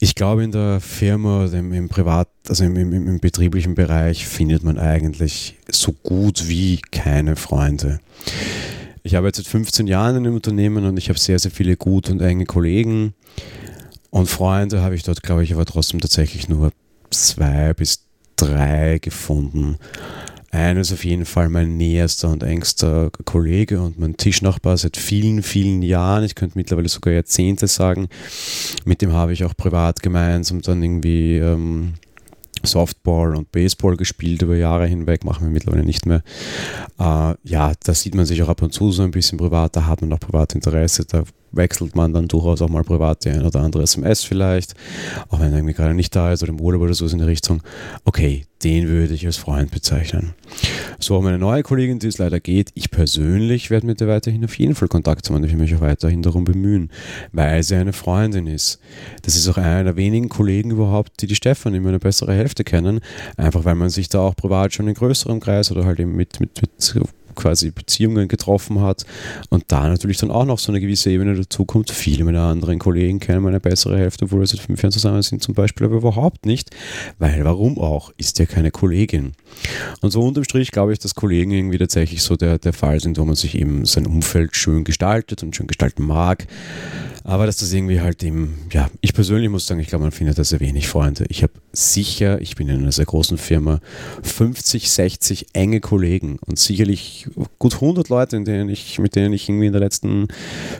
Ich 0.00 0.14
glaube, 0.14 0.42
in 0.42 0.50
der 0.50 0.80
Firma, 0.80 1.46
im, 1.46 1.72
im 1.72 1.88
Privat, 1.88 2.28
also 2.48 2.64
im, 2.64 2.76
im, 2.76 2.92
im 2.92 3.20
betrieblichen 3.20 3.74
Bereich 3.74 4.26
findet 4.26 4.64
man 4.64 4.78
eigentlich 4.78 5.56
so 5.70 5.92
gut 5.92 6.48
wie 6.48 6.80
keine 6.90 7.36
Freunde. 7.36 8.00
Ich 9.02 9.16
arbeite 9.16 9.42
seit 9.42 9.46
15 9.46 9.86
Jahren 9.86 10.16
in 10.16 10.26
einem 10.26 10.34
Unternehmen 10.34 10.84
und 10.84 10.96
ich 10.96 11.08
habe 11.08 11.18
sehr, 11.18 11.38
sehr 11.38 11.50
viele 11.50 11.76
gute 11.76 12.12
und 12.12 12.20
enge 12.20 12.46
Kollegen. 12.46 13.14
Und 14.10 14.28
Freunde 14.28 14.82
habe 14.82 14.96
ich 14.96 15.04
dort, 15.04 15.22
glaube 15.22 15.44
ich, 15.44 15.54
aber 15.54 15.64
trotzdem 15.64 16.00
tatsächlich 16.00 16.48
nur 16.48 16.72
zwei 17.10 17.72
bis 17.74 18.09
drei 18.40 18.98
gefunden. 19.00 19.76
Einer 20.52 20.80
ist 20.80 20.92
auf 20.92 21.04
jeden 21.04 21.26
Fall 21.26 21.48
mein 21.48 21.76
näherster 21.76 22.28
und 22.28 22.42
engster 22.42 23.10
Kollege 23.24 23.80
und 23.80 24.00
mein 24.00 24.16
Tischnachbar 24.16 24.76
seit 24.76 24.96
vielen, 24.96 25.42
vielen 25.42 25.80
Jahren. 25.82 26.24
Ich 26.24 26.34
könnte 26.34 26.58
mittlerweile 26.58 26.88
sogar 26.88 27.14
Jahrzehnte 27.14 27.68
sagen. 27.68 28.08
Mit 28.84 29.00
dem 29.00 29.12
habe 29.12 29.32
ich 29.32 29.44
auch 29.44 29.56
privat 29.56 30.02
gemeinsam 30.02 30.60
dann 30.60 30.82
irgendwie 30.82 31.36
ähm, 31.36 31.94
Softball 32.64 33.36
und 33.36 33.52
Baseball 33.52 33.96
gespielt 33.96 34.42
über 34.42 34.56
Jahre 34.56 34.86
hinweg, 34.86 35.24
machen 35.24 35.46
wir 35.46 35.50
mittlerweile 35.50 35.84
nicht 35.84 36.06
mehr. 36.06 36.22
Äh, 36.98 37.34
ja, 37.44 37.72
da 37.84 37.94
sieht 37.94 38.14
man 38.16 38.26
sich 38.26 38.42
auch 38.42 38.48
ab 38.48 38.62
und 38.62 38.72
zu 38.72 38.90
so 38.90 39.02
ein 39.02 39.12
bisschen 39.12 39.38
privat, 39.38 39.76
da 39.76 39.86
hat 39.86 40.00
man 40.00 40.12
auch 40.12 40.20
Privatinteresse, 40.20 41.04
da 41.04 41.22
wechselt 41.52 41.96
man 41.96 42.12
dann 42.12 42.28
durchaus 42.28 42.62
auch 42.62 42.68
mal 42.68 42.84
privat 42.84 43.24
die 43.24 43.30
ein 43.30 43.44
oder 43.44 43.60
andere 43.60 43.82
SMS 43.82 44.24
vielleicht, 44.24 44.74
auch 45.28 45.40
wenn 45.40 45.52
er 45.52 45.58
irgendwie 45.58 45.74
gerade 45.74 45.94
nicht 45.94 46.14
da 46.14 46.32
ist 46.32 46.42
oder 46.42 46.52
im 46.52 46.60
Urlaub 46.60 46.82
oder 46.82 46.94
so 46.94 47.06
ist 47.06 47.12
in 47.12 47.18
der 47.18 47.28
Richtung. 47.28 47.62
Okay, 48.04 48.44
den 48.62 48.88
würde 48.88 49.14
ich 49.14 49.24
als 49.24 49.38
Freund 49.38 49.70
bezeichnen. 49.70 50.34
So, 50.98 51.20
meine 51.22 51.38
neue 51.38 51.62
Kollegin, 51.62 51.98
die 51.98 52.08
es 52.08 52.18
leider 52.18 52.40
geht, 52.40 52.70
ich 52.74 52.90
persönlich 52.90 53.70
werde 53.70 53.86
mit 53.86 54.00
der 54.00 54.08
weiterhin 54.08 54.44
auf 54.44 54.58
jeden 54.58 54.74
Fall 54.74 54.88
Kontakt 54.88 55.28
haben 55.28 55.36
und 55.36 55.44
ich 55.44 55.52
will 55.52 55.60
mich 55.60 55.74
auch 55.74 55.80
weiterhin 55.80 56.22
darum 56.22 56.44
bemühen, 56.44 56.90
weil 57.32 57.62
sie 57.62 57.76
eine 57.76 57.94
Freundin 57.94 58.46
ist. 58.46 58.78
Das 59.22 59.34
ist 59.34 59.48
auch 59.48 59.56
einer 59.56 59.84
der 59.84 59.96
wenigen 59.96 60.28
Kollegen 60.28 60.70
überhaupt, 60.70 61.22
die 61.22 61.26
die 61.26 61.34
Stefan 61.34 61.74
immer 61.74 61.88
eine 61.88 61.98
bessere 61.98 62.34
Hälfte 62.34 62.64
kennen, 62.64 63.00
einfach 63.36 63.64
weil 63.64 63.76
man 63.76 63.88
sich 63.88 64.08
da 64.08 64.20
auch 64.20 64.36
privat 64.36 64.74
schon 64.74 64.88
in 64.88 64.94
größerem 64.94 65.40
Kreis 65.40 65.70
oder 65.70 65.86
halt 65.86 65.98
eben 65.98 66.14
mit, 66.14 66.38
mit, 66.40 66.60
mit 66.60 66.70
quasi 67.34 67.70
Beziehungen 67.70 68.28
getroffen 68.28 68.80
hat 68.80 69.04
und 69.48 69.64
da 69.68 69.88
natürlich 69.88 70.18
dann 70.18 70.30
auch 70.30 70.44
noch 70.44 70.58
so 70.58 70.72
eine 70.72 70.80
gewisse 70.80 71.10
Ebene 71.10 71.34
dazu 71.34 71.64
kommt. 71.64 71.90
Viele 71.90 72.24
meiner 72.24 72.42
anderen 72.42 72.78
Kollegen 72.78 73.20
kennen 73.20 73.42
meine 73.42 73.60
bessere 73.60 73.98
Hälfte, 73.98 74.24
obwohl 74.24 74.40
wir 74.40 74.46
seit 74.46 74.60
fünf 74.60 74.82
Jahren 74.82 74.92
zusammen 74.92 75.22
sind 75.22 75.42
zum 75.42 75.54
Beispiel, 75.54 75.86
aber 75.86 75.96
überhaupt 75.96 76.46
nicht, 76.46 76.70
weil 77.18 77.44
warum 77.44 77.78
auch? 77.78 78.12
Ist 78.16 78.38
ja 78.38 78.46
keine 78.46 78.70
Kollegin. 78.70 79.32
Und 80.00 80.10
so 80.10 80.22
unterm 80.22 80.44
Strich 80.44 80.70
glaube 80.70 80.92
ich, 80.92 80.98
dass 80.98 81.14
Kollegen 81.14 81.52
irgendwie 81.52 81.78
tatsächlich 81.78 82.22
so 82.22 82.36
der, 82.36 82.58
der 82.58 82.72
Fall 82.72 83.00
sind, 83.00 83.18
wo 83.18 83.24
man 83.24 83.36
sich 83.36 83.56
eben 83.56 83.84
sein 83.84 84.06
Umfeld 84.06 84.56
schön 84.56 84.84
gestaltet 84.84 85.42
und 85.42 85.54
schön 85.56 85.66
gestalten 85.66 86.04
mag. 86.04 86.46
Aber 87.30 87.46
dass 87.46 87.58
das 87.58 87.72
irgendwie 87.72 88.00
halt 88.00 88.24
eben, 88.24 88.58
ja, 88.72 88.90
ich 89.02 89.14
persönlich 89.14 89.48
muss 89.48 89.64
sagen, 89.64 89.78
ich 89.78 89.86
glaube, 89.86 90.02
man 90.02 90.10
findet 90.10 90.36
da 90.36 90.42
sehr 90.42 90.58
wenig 90.58 90.88
Freunde. 90.88 91.26
Ich 91.28 91.44
habe 91.44 91.52
sicher, 91.72 92.40
ich 92.40 92.56
bin 92.56 92.68
in 92.68 92.80
einer 92.80 92.90
sehr 92.90 93.04
großen 93.04 93.38
Firma, 93.38 93.78
50, 94.24 94.90
60 94.90 95.46
enge 95.52 95.78
Kollegen 95.78 96.40
und 96.44 96.58
sicherlich 96.58 97.28
gut 97.60 97.74
100 97.74 98.08
Leute, 98.08 98.36
in 98.36 98.44
denen 98.44 98.68
ich, 98.68 98.98
mit 98.98 99.14
denen 99.14 99.32
ich 99.32 99.48
irgendwie 99.48 99.68
in 99.68 99.72
den 99.72 99.80
letzten 99.80 100.26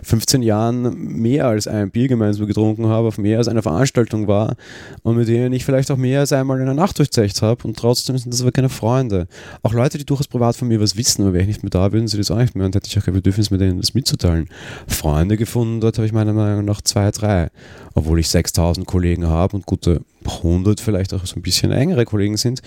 15 0.03 0.43
Jahren 0.43 0.93
mehr 0.99 1.47
als 1.47 1.69
ein 1.69 1.93
Bier 1.93 2.09
gemeinsam 2.09 2.49
getrunken 2.49 2.89
habe, 2.89 3.07
auf 3.07 3.19
mehr 3.19 3.39
als 3.39 3.47
eine 3.47 3.63
Veranstaltung 3.63 4.27
war 4.27 4.57
und 5.05 5.17
mit 5.17 5.29
denen 5.29 5.53
ich 5.53 5.65
vielleicht 5.65 5.93
auch 5.93 5.97
mehr 5.97 6.19
als 6.19 6.33
einmal 6.33 6.59
in 6.59 6.67
der 6.67 6.75
Nacht 6.75 6.99
durchzecht 6.99 7.43
habe 7.43 7.63
und 7.63 7.79
trotzdem 7.79 8.19
sind 8.19 8.35
das 8.35 8.43
aber 8.43 8.51
keine 8.51 8.71
Freunde. 8.71 9.29
Auch 9.63 9.73
Leute, 9.73 9.99
die 9.99 10.05
durchaus 10.05 10.27
privat 10.27 10.57
von 10.57 10.67
mir 10.67 10.81
was 10.81 10.97
wissen, 10.97 11.23
aber 11.23 11.35
wäre 11.35 11.43
ich 11.43 11.49
nicht 11.49 11.63
mehr 11.63 11.71
da, 11.71 11.93
würden 11.93 12.09
sie 12.09 12.17
das 12.17 12.33
auch 12.33 12.39
nicht 12.39 12.57
mehr 12.57 12.67
und 12.67 12.75
hätte 12.75 12.89
ich 12.89 12.99
auch 12.99 13.05
kein 13.05 13.15
Bedürfnis, 13.15 13.53
mit 13.53 13.61
denen 13.61 13.81
das 13.81 13.95
mitzuteilen. 13.95 14.49
Freunde 14.89 15.37
gefunden, 15.37 15.81
dort 15.81 15.97
habe 15.97 16.07
ich 16.07 16.13
meiner 16.13 16.40
Meinung 16.41 16.65
nach 16.65 16.81
zwei, 16.83 17.11
drei, 17.11 17.51
obwohl 17.95 18.21
ich 18.21 18.29
6000 18.29 18.87
Kollegen 18.87 19.27
habe 19.27 19.57
und 19.57 19.67
gute 19.67 20.03
100 20.27 20.81
vielleicht 20.81 21.15
auch 21.15 21.25
so 21.25 21.37
ein 21.37 21.43
bisschen 21.43 21.73
engere 21.73 22.05
Kollegen 22.05 22.37
sind. 22.37 22.63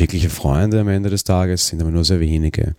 Wirkliche 0.00 0.30
Freunde 0.30 0.80
am 0.80 0.88
Ende 0.88 1.10
des 1.10 1.24
Tages 1.24 1.66
sind 1.66 1.82
aber 1.82 1.90
nur 1.90 2.04
sehr 2.04 2.20
wenige. 2.20 2.74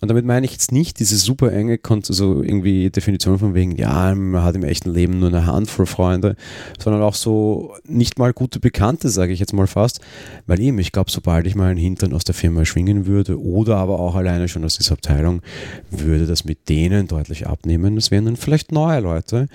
Und 0.00 0.08
damit 0.08 0.24
meine 0.24 0.44
ich 0.46 0.52
jetzt 0.52 0.72
nicht 0.72 0.98
diese 0.98 1.16
super 1.16 1.52
enge, 1.52 1.78
also 1.88 2.42
irgendwie 2.42 2.90
Definition 2.90 3.38
von 3.38 3.54
wegen, 3.54 3.76
ja, 3.76 4.12
man 4.16 4.42
hat 4.42 4.56
im 4.56 4.64
echten 4.64 4.92
Leben 4.92 5.20
nur 5.20 5.28
eine 5.28 5.46
Handvoll 5.46 5.86
Freunde, 5.86 6.34
sondern 6.82 7.02
auch 7.02 7.14
so 7.14 7.74
nicht 7.86 8.18
mal 8.18 8.32
gute 8.32 8.58
Bekannte, 8.58 9.10
sage 9.10 9.32
ich 9.32 9.38
jetzt 9.38 9.52
mal 9.52 9.68
fast, 9.68 10.00
weil 10.46 10.60
eben, 10.60 10.80
ich 10.80 10.90
glaube, 10.90 11.10
sobald 11.10 11.46
ich 11.46 11.54
mal 11.54 11.70
einen 11.70 11.78
Hintern 11.78 12.12
aus 12.12 12.24
der 12.24 12.34
Firma 12.34 12.64
schwingen 12.64 13.06
würde 13.06 13.40
oder 13.40 13.76
aber 13.76 14.00
auch 14.00 14.16
alleine 14.16 14.48
schon 14.48 14.64
aus 14.64 14.76
dieser 14.76 14.94
Abteilung, 14.94 15.42
würde 15.90 16.26
das 16.26 16.44
mit 16.44 16.68
denen 16.68 17.06
deutlich 17.06 17.46
abnehmen. 17.46 17.94
Das 17.94 18.10
wären 18.10 18.24
dann 18.24 18.36
vielleicht 18.36 18.72
neue 18.72 19.00
Leute. 19.00 19.46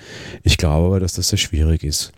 Ich 0.44 0.56
glaube 0.56 0.86
aber, 0.86 1.00
dass 1.00 1.12
das 1.12 1.28
sehr 1.28 1.38
schwierig 1.38 1.84
ist. 1.84 2.12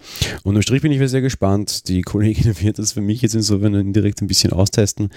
Und 0.44 0.54
im 0.54 0.62
Strich 0.62 0.82
bin 0.82 0.92
ich 0.92 1.04
sehr 1.10 1.20
gespannt. 1.20 1.88
Die 1.88 2.02
Kollegin 2.02 2.54
wird 2.60 2.78
das 2.78 2.92
für 2.92 3.00
mich 3.00 3.22
jetzt 3.22 3.34
insofern 3.34 3.74
indirekt 3.74 4.22
ein 4.22 4.28
bisschen 4.28 4.52
austesten. 4.84 5.10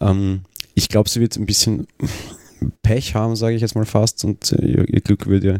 Ähm, 0.00 0.42
ich 0.74 0.88
glaube, 0.88 1.08
sie 1.08 1.20
wird 1.20 1.36
ein 1.36 1.46
bisschen 1.46 1.86
Pech 2.82 3.14
haben, 3.14 3.36
sage 3.36 3.54
ich 3.54 3.60
jetzt 3.60 3.74
mal 3.74 3.84
fast, 3.84 4.24
und 4.24 4.52
äh, 4.52 4.64
ihr, 4.64 4.88
ihr, 4.88 5.00
Glück 5.00 5.26
wird 5.26 5.44
ja 5.44 5.58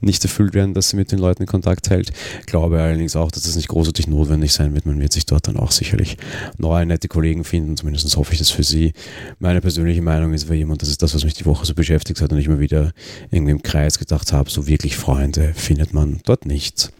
nicht 0.00 0.24
erfüllt 0.24 0.54
werden, 0.54 0.72
dass 0.72 0.90
sie 0.90 0.96
mit 0.96 1.12
den 1.12 1.18
Leuten 1.18 1.42
in 1.42 1.46
Kontakt 1.46 1.90
hält. 1.90 2.12
Glaube 2.46 2.80
allerdings 2.80 3.14
auch, 3.14 3.30
dass 3.30 3.42
das 3.42 3.56
nicht 3.56 3.68
großartig 3.68 4.06
notwendig 4.08 4.52
sein 4.52 4.74
wird. 4.74 4.86
Man 4.86 5.00
wird 5.00 5.12
sich 5.12 5.26
dort 5.26 5.48
dann 5.48 5.58
auch 5.58 5.70
sicherlich 5.70 6.16
neue, 6.56 6.86
nette 6.86 7.08
Kollegen 7.08 7.44
finden. 7.44 7.76
Zumindest 7.76 8.16
hoffe 8.16 8.32
ich 8.32 8.38
das 8.38 8.50
für 8.50 8.62
sie. 8.64 8.94
Meine 9.38 9.60
persönliche 9.60 10.00
Meinung 10.00 10.32
ist, 10.32 10.44
für 10.44 10.54
jemand, 10.54 10.80
das 10.80 10.88
ist 10.88 11.02
das, 11.02 11.14
was 11.14 11.24
mich 11.24 11.34
die 11.34 11.46
Woche 11.46 11.66
so 11.66 11.74
beschäftigt 11.74 12.22
hat 12.22 12.32
und 12.32 12.38
ich 12.38 12.48
mal 12.48 12.58
wieder 12.58 12.92
irgendwie 13.30 13.52
im 13.52 13.62
Kreis 13.62 13.98
gedacht 13.98 14.32
habe, 14.32 14.50
so 14.50 14.66
wirklich 14.66 14.96
Freunde 14.96 15.52
findet 15.54 15.92
man 15.92 16.20
dort 16.24 16.46
nicht. 16.46 16.90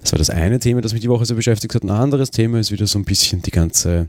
Das 0.00 0.12
war 0.12 0.18
das 0.18 0.30
eine 0.30 0.58
Thema, 0.60 0.80
das 0.80 0.92
mich 0.92 1.02
die 1.02 1.10
Woche 1.10 1.26
so 1.26 1.34
beschäftigt 1.34 1.74
hat. 1.74 1.82
Ein 1.82 1.90
anderes 1.90 2.30
Thema 2.30 2.58
ist 2.58 2.72
wieder 2.72 2.86
so 2.86 2.98
ein 2.98 3.04
bisschen 3.04 3.42
die 3.42 3.50
ganze 3.50 4.08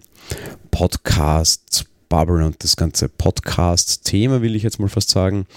Podcast- 0.72 1.86
Bubble 2.10 2.46
und 2.46 2.64
das 2.64 2.76
ganze 2.76 3.10
Podcast-Thema, 3.10 4.44
will 4.44 4.56
ich 4.56 4.62
jetzt 4.62 4.80
mal 4.80 4.88
fast 4.88 5.10
sagen. 5.10 5.48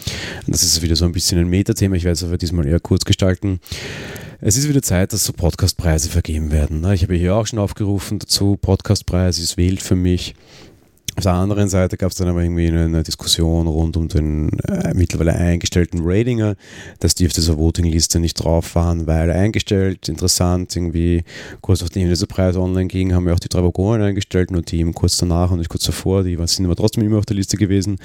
Das 0.47 0.63
ist 0.63 0.81
wieder 0.81 0.97
so 0.97 1.05
ein 1.05 1.13
bisschen 1.13 1.39
ein 1.39 1.49
Metathema, 1.49 1.97
ich 1.97 2.05
werde 2.05 2.15
es 2.15 2.25
aber 2.25 2.39
diesmal 2.39 2.67
eher 2.67 2.81
kurz 2.81 3.05
gestalten. 3.05 3.61
Es 4.41 4.57
ist 4.57 4.67
wieder 4.67 4.81
Zeit, 4.81 5.13
dass 5.13 5.25
so 5.27 5.35
Podcastpreise 5.35 6.09
vergeben 6.09 6.51
werden. 6.51 6.91
Ich 6.93 7.03
habe 7.03 7.15
hier 7.15 7.35
auch 7.35 7.47
schon 7.47 7.59
aufgerufen 7.59 8.19
dazu, 8.19 8.57
Podcastpreis 8.57 9.39
ist 9.39 9.59
wählt 9.59 9.83
für 9.83 9.97
mich. 9.97 10.35
Auf 11.17 11.23
der 11.23 11.33
anderen 11.33 11.69
Seite 11.71 11.97
gab 11.97 12.11
es 12.11 12.19
dann 12.19 12.29
aber 12.29 12.43
irgendwie 12.43 12.67
eine, 12.67 12.85
eine, 12.85 13.03
Diskussion 13.03 13.67
rund 13.67 13.97
um 13.97 14.07
den 14.09 14.51
äh, 14.69 14.93
mittlerweile 14.93 15.33
eingestellten 15.35 16.01
Ratinger, 16.03 16.57
dass 17.01 17.15
die 17.15 17.25
auf 17.27 17.33
dieser 17.33 17.57
Votingliste 17.57 18.21
nicht 18.21 18.35
drauf 18.35 18.75
waren, 18.75 19.07
weil 19.07 19.31
eingestellt, 19.31 20.11
interessant, 20.11 20.77
irgendwie 20.77 21.25
kurz 21.63 21.81
nachdem 21.81 22.11
dieser 22.11 22.27
Preis 22.27 22.57
online 22.57 22.89
ging, 22.89 23.15
haben 23.15 23.25
wir 23.25 23.33
auch 23.33 23.41
die 23.41 23.49
drei 23.49 23.63
Vagonen 23.63 24.03
eingestellt, 24.03 24.51
nur 24.51 24.61
die 24.61 24.81
eben 24.81 24.93
kurz 24.93 25.17
danach 25.17 25.51
und 25.51 25.59
nicht 25.59 25.71
kurz 25.71 25.85
davor, 25.85 26.23
die 26.23 26.37
sind 26.45 26.67
aber 26.67 26.77
trotzdem 26.77 27.03
immer 27.03 27.17
auf 27.17 27.25
der 27.25 27.37
Liste 27.37 27.57
gewesen. 27.57 27.97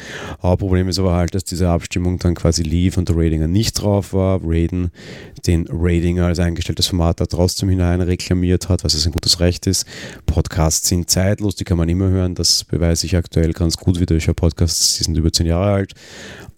Hauptproblem 0.41 0.87
ist 0.87 0.97
aber 0.97 1.11
halt, 1.11 1.35
dass 1.35 1.43
diese 1.43 1.67
Abstimmung 1.67 2.17
dann 2.17 2.33
quasi 2.33 2.63
lief 2.63 2.95
und 2.95 3.09
der 3.09 3.17
Ratinger 3.17 3.47
nicht 3.47 3.73
drauf 3.73 4.13
war. 4.13 4.39
Raiden 4.41 4.89
den 5.45 5.67
Ratinger 5.69 6.27
als 6.27 6.39
eingestelltes 6.39 6.87
Format 6.87 7.19
da 7.19 7.25
trotzdem 7.25 7.67
hinein 7.67 7.99
reklamiert 7.99 8.69
hat, 8.69 8.85
was 8.85 8.93
es 8.93 9.05
ein 9.05 9.11
gutes 9.11 9.41
Recht 9.41 9.67
ist. 9.67 9.85
Podcasts 10.25 10.87
sind 10.87 11.09
zeitlos, 11.09 11.55
die 11.55 11.65
kann 11.65 11.77
man 11.77 11.89
immer 11.89 12.07
hören, 12.09 12.35
das 12.35 12.63
beweist 12.63 13.00
sich 13.01 13.15
aktuell 13.15 13.53
ganz 13.53 13.77
gut 13.77 13.99
wieder. 13.99 14.15
Ich 14.15 14.27
höre 14.27 14.33
Podcasts, 14.33 14.97
die 14.97 15.03
sind 15.03 15.17
über 15.17 15.31
zehn 15.31 15.47
Jahre 15.47 15.71
alt. 15.71 15.93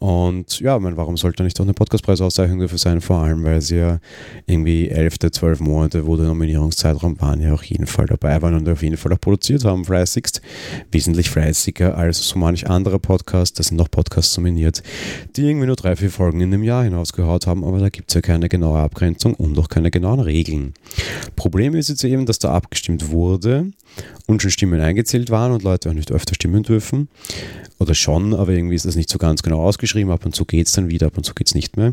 Und 0.04 0.60
ja, 0.60 0.78
meine, 0.80 0.98
warum 0.98 1.16
sollte 1.16 1.44
nicht 1.44 1.58
auch 1.62 1.64
eine 1.64 1.74
Podcastpreisauszeichnung 1.74 2.60
dafür 2.60 2.78
sein? 2.78 3.00
Vor 3.00 3.20
allem, 3.20 3.42
weil 3.46 3.62
sie 3.62 3.78
ja 3.78 4.00
irgendwie 4.46 4.90
elf, 4.90 5.18
zwölf 5.18 5.62
Monate, 5.62 6.06
wo 6.06 6.18
der 6.18 6.26
Nominierungszeitraum 6.26 7.22
waren, 7.22 7.40
ja 7.40 7.54
auch 7.54 7.64
jeden 7.64 7.88
Fall 7.88 8.08
dabei 8.08 8.42
waren 8.42 8.56
und 8.56 8.68
auf 8.68 8.84
jeden 8.84 8.98
Fall 8.98 9.14
auch 9.14 9.22
produziert 9.22 9.64
haben, 9.64 9.86
fleißigst. 9.86 10.42
Wesentlich 10.92 11.30
fleißiger 11.30 11.98
als 11.98 12.28
so 12.28 12.38
manch 12.38 12.70
anderer 12.70 13.00
Podcast. 13.00 13.58
Da 13.58 13.64
sind 13.64 13.78
noch 13.78 13.90
Podcasts 13.90 14.36
nominiert, 14.36 14.84
die 15.38 15.48
irgendwie 15.48 15.68
nur 15.68 15.78
drei, 15.78 15.96
vier 15.96 16.10
Folgen 16.12 16.42
in 16.42 16.54
einem 16.54 16.64
Jahr 16.64 16.84
hinausgehaut 16.84 17.48
haben, 17.48 17.64
aber 17.64 17.80
da 17.80 17.88
gibt 17.88 18.12
es 18.12 18.16
ja 18.16 18.20
keine 18.20 18.50
genaue 18.50 18.80
Abgrenzung 18.80 19.36
und 19.36 19.58
auch 19.58 19.70
keine 19.70 19.90
genauen 19.90 20.20
Regeln. 20.20 20.74
Problem 21.38 21.76
ist 21.76 21.88
jetzt 21.88 22.04
eben, 22.04 22.26
dass 22.26 22.40
da 22.40 22.52
abgestimmt 22.52 23.10
wurde 23.10 23.72
und 24.26 24.42
schon 24.42 24.52
Stimmen 24.52 24.82
eingezählt 24.82 25.30
waren 25.30 25.54
und 25.54 25.64
Leute 25.64 25.90
auch 25.90 25.94
nicht 25.94 26.12
öfter 26.12 26.36
stimmen 26.36 26.64
dürfen. 26.64 27.08
Oder 27.84 27.96
schon, 27.96 28.34
aber 28.34 28.54
irgendwie 28.54 28.76
ist 28.76 28.86
das 28.86 28.96
nicht 28.96 29.10
so 29.10 29.18
ganz 29.18 29.44
genau 29.44 29.62
ausgeschrieben. 29.62 30.10
Ab 30.10 30.26
und 30.26 30.34
zu 30.34 30.46
geht 30.46 30.68
es 30.68 30.72
dann 30.72 30.90
wieder, 30.90 31.08
ab 31.08 31.18
und 31.18 31.26
zu 31.26 31.34
geht 31.34 31.48
es 31.48 31.54
nicht 31.54 31.76
mehr. 31.76 31.92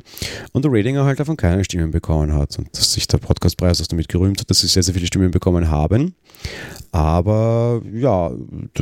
Und 0.52 0.64
der 0.64 0.70
Ratinger 0.72 1.04
halt 1.04 1.18
davon 1.18 1.36
keine 1.36 1.64
Stimmen 1.64 1.90
bekommen 1.90 2.32
hat. 2.32 2.56
Und 2.58 2.68
dass 2.78 2.92
sich 2.92 3.08
der 3.08 3.18
Podcastpreis 3.18 3.82
auch 3.82 3.88
damit 3.88 4.08
gerühmt 4.08 4.38
hat, 4.38 4.48
dass 4.48 4.60
sie 4.60 4.68
sehr, 4.68 4.84
sehr 4.84 4.94
viele 4.94 5.08
Stimmen 5.08 5.32
bekommen 5.32 5.68
haben. 5.68 6.14
Aber 6.92 7.82
ja, 7.92 8.30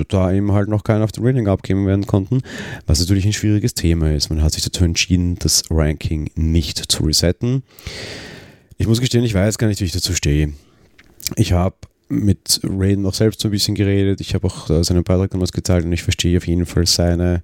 da 0.08 0.32
eben 0.32 0.52
halt 0.52 0.68
noch 0.68 0.84
keinen 0.84 1.02
auf 1.02 1.12
den 1.12 1.24
Rating 1.24 1.48
abgeben 1.48 1.86
werden 1.86 2.06
konnten, 2.06 2.42
was 2.86 3.00
natürlich 3.00 3.24
ein 3.24 3.32
schwieriges 3.32 3.72
Thema 3.72 4.12
ist. 4.12 4.28
Man 4.28 4.42
hat 4.42 4.52
sich 4.52 4.64
dazu 4.64 4.84
entschieden, 4.84 5.36
das 5.38 5.62
Ranking 5.70 6.30
nicht 6.34 6.92
zu 6.92 7.04
resetten. 7.04 7.62
Ich 8.76 8.86
muss 8.86 9.00
gestehen, 9.00 9.24
ich 9.24 9.32
weiß 9.32 9.56
gar 9.56 9.68
nicht, 9.68 9.80
wie 9.80 9.86
ich 9.86 9.92
dazu 9.92 10.12
stehe. 10.12 10.52
Ich 11.36 11.52
habe 11.52 11.76
mit 12.08 12.60
Raiden 12.64 13.04
auch 13.06 13.14
selbst 13.14 13.40
so 13.40 13.48
ein 13.48 13.50
bisschen 13.50 13.74
geredet. 13.74 14.20
Ich 14.20 14.34
habe 14.34 14.46
auch 14.46 14.70
äh, 14.70 14.82
seinen 14.82 15.04
Beitrag 15.04 15.30
damals 15.30 15.52
geteilt 15.52 15.84
und 15.84 15.92
ich 15.92 16.02
verstehe 16.02 16.38
auf 16.38 16.46
jeden 16.46 16.64
Fall 16.64 16.86
seine 16.86 17.42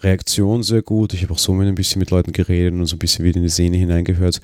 Reaktion 0.00 0.62
sehr 0.62 0.82
gut. 0.82 1.14
Ich 1.14 1.22
habe 1.22 1.34
auch 1.34 1.38
so 1.38 1.52
ein 1.52 1.74
bisschen 1.74 1.98
mit 1.98 2.10
Leuten 2.10 2.32
geredet 2.32 2.74
und 2.74 2.86
so 2.86 2.96
ein 2.96 3.00
bisschen 3.00 3.24
wieder 3.24 3.38
in 3.38 3.42
die 3.42 3.48
Szene 3.48 3.76
hineingehört 3.76 4.40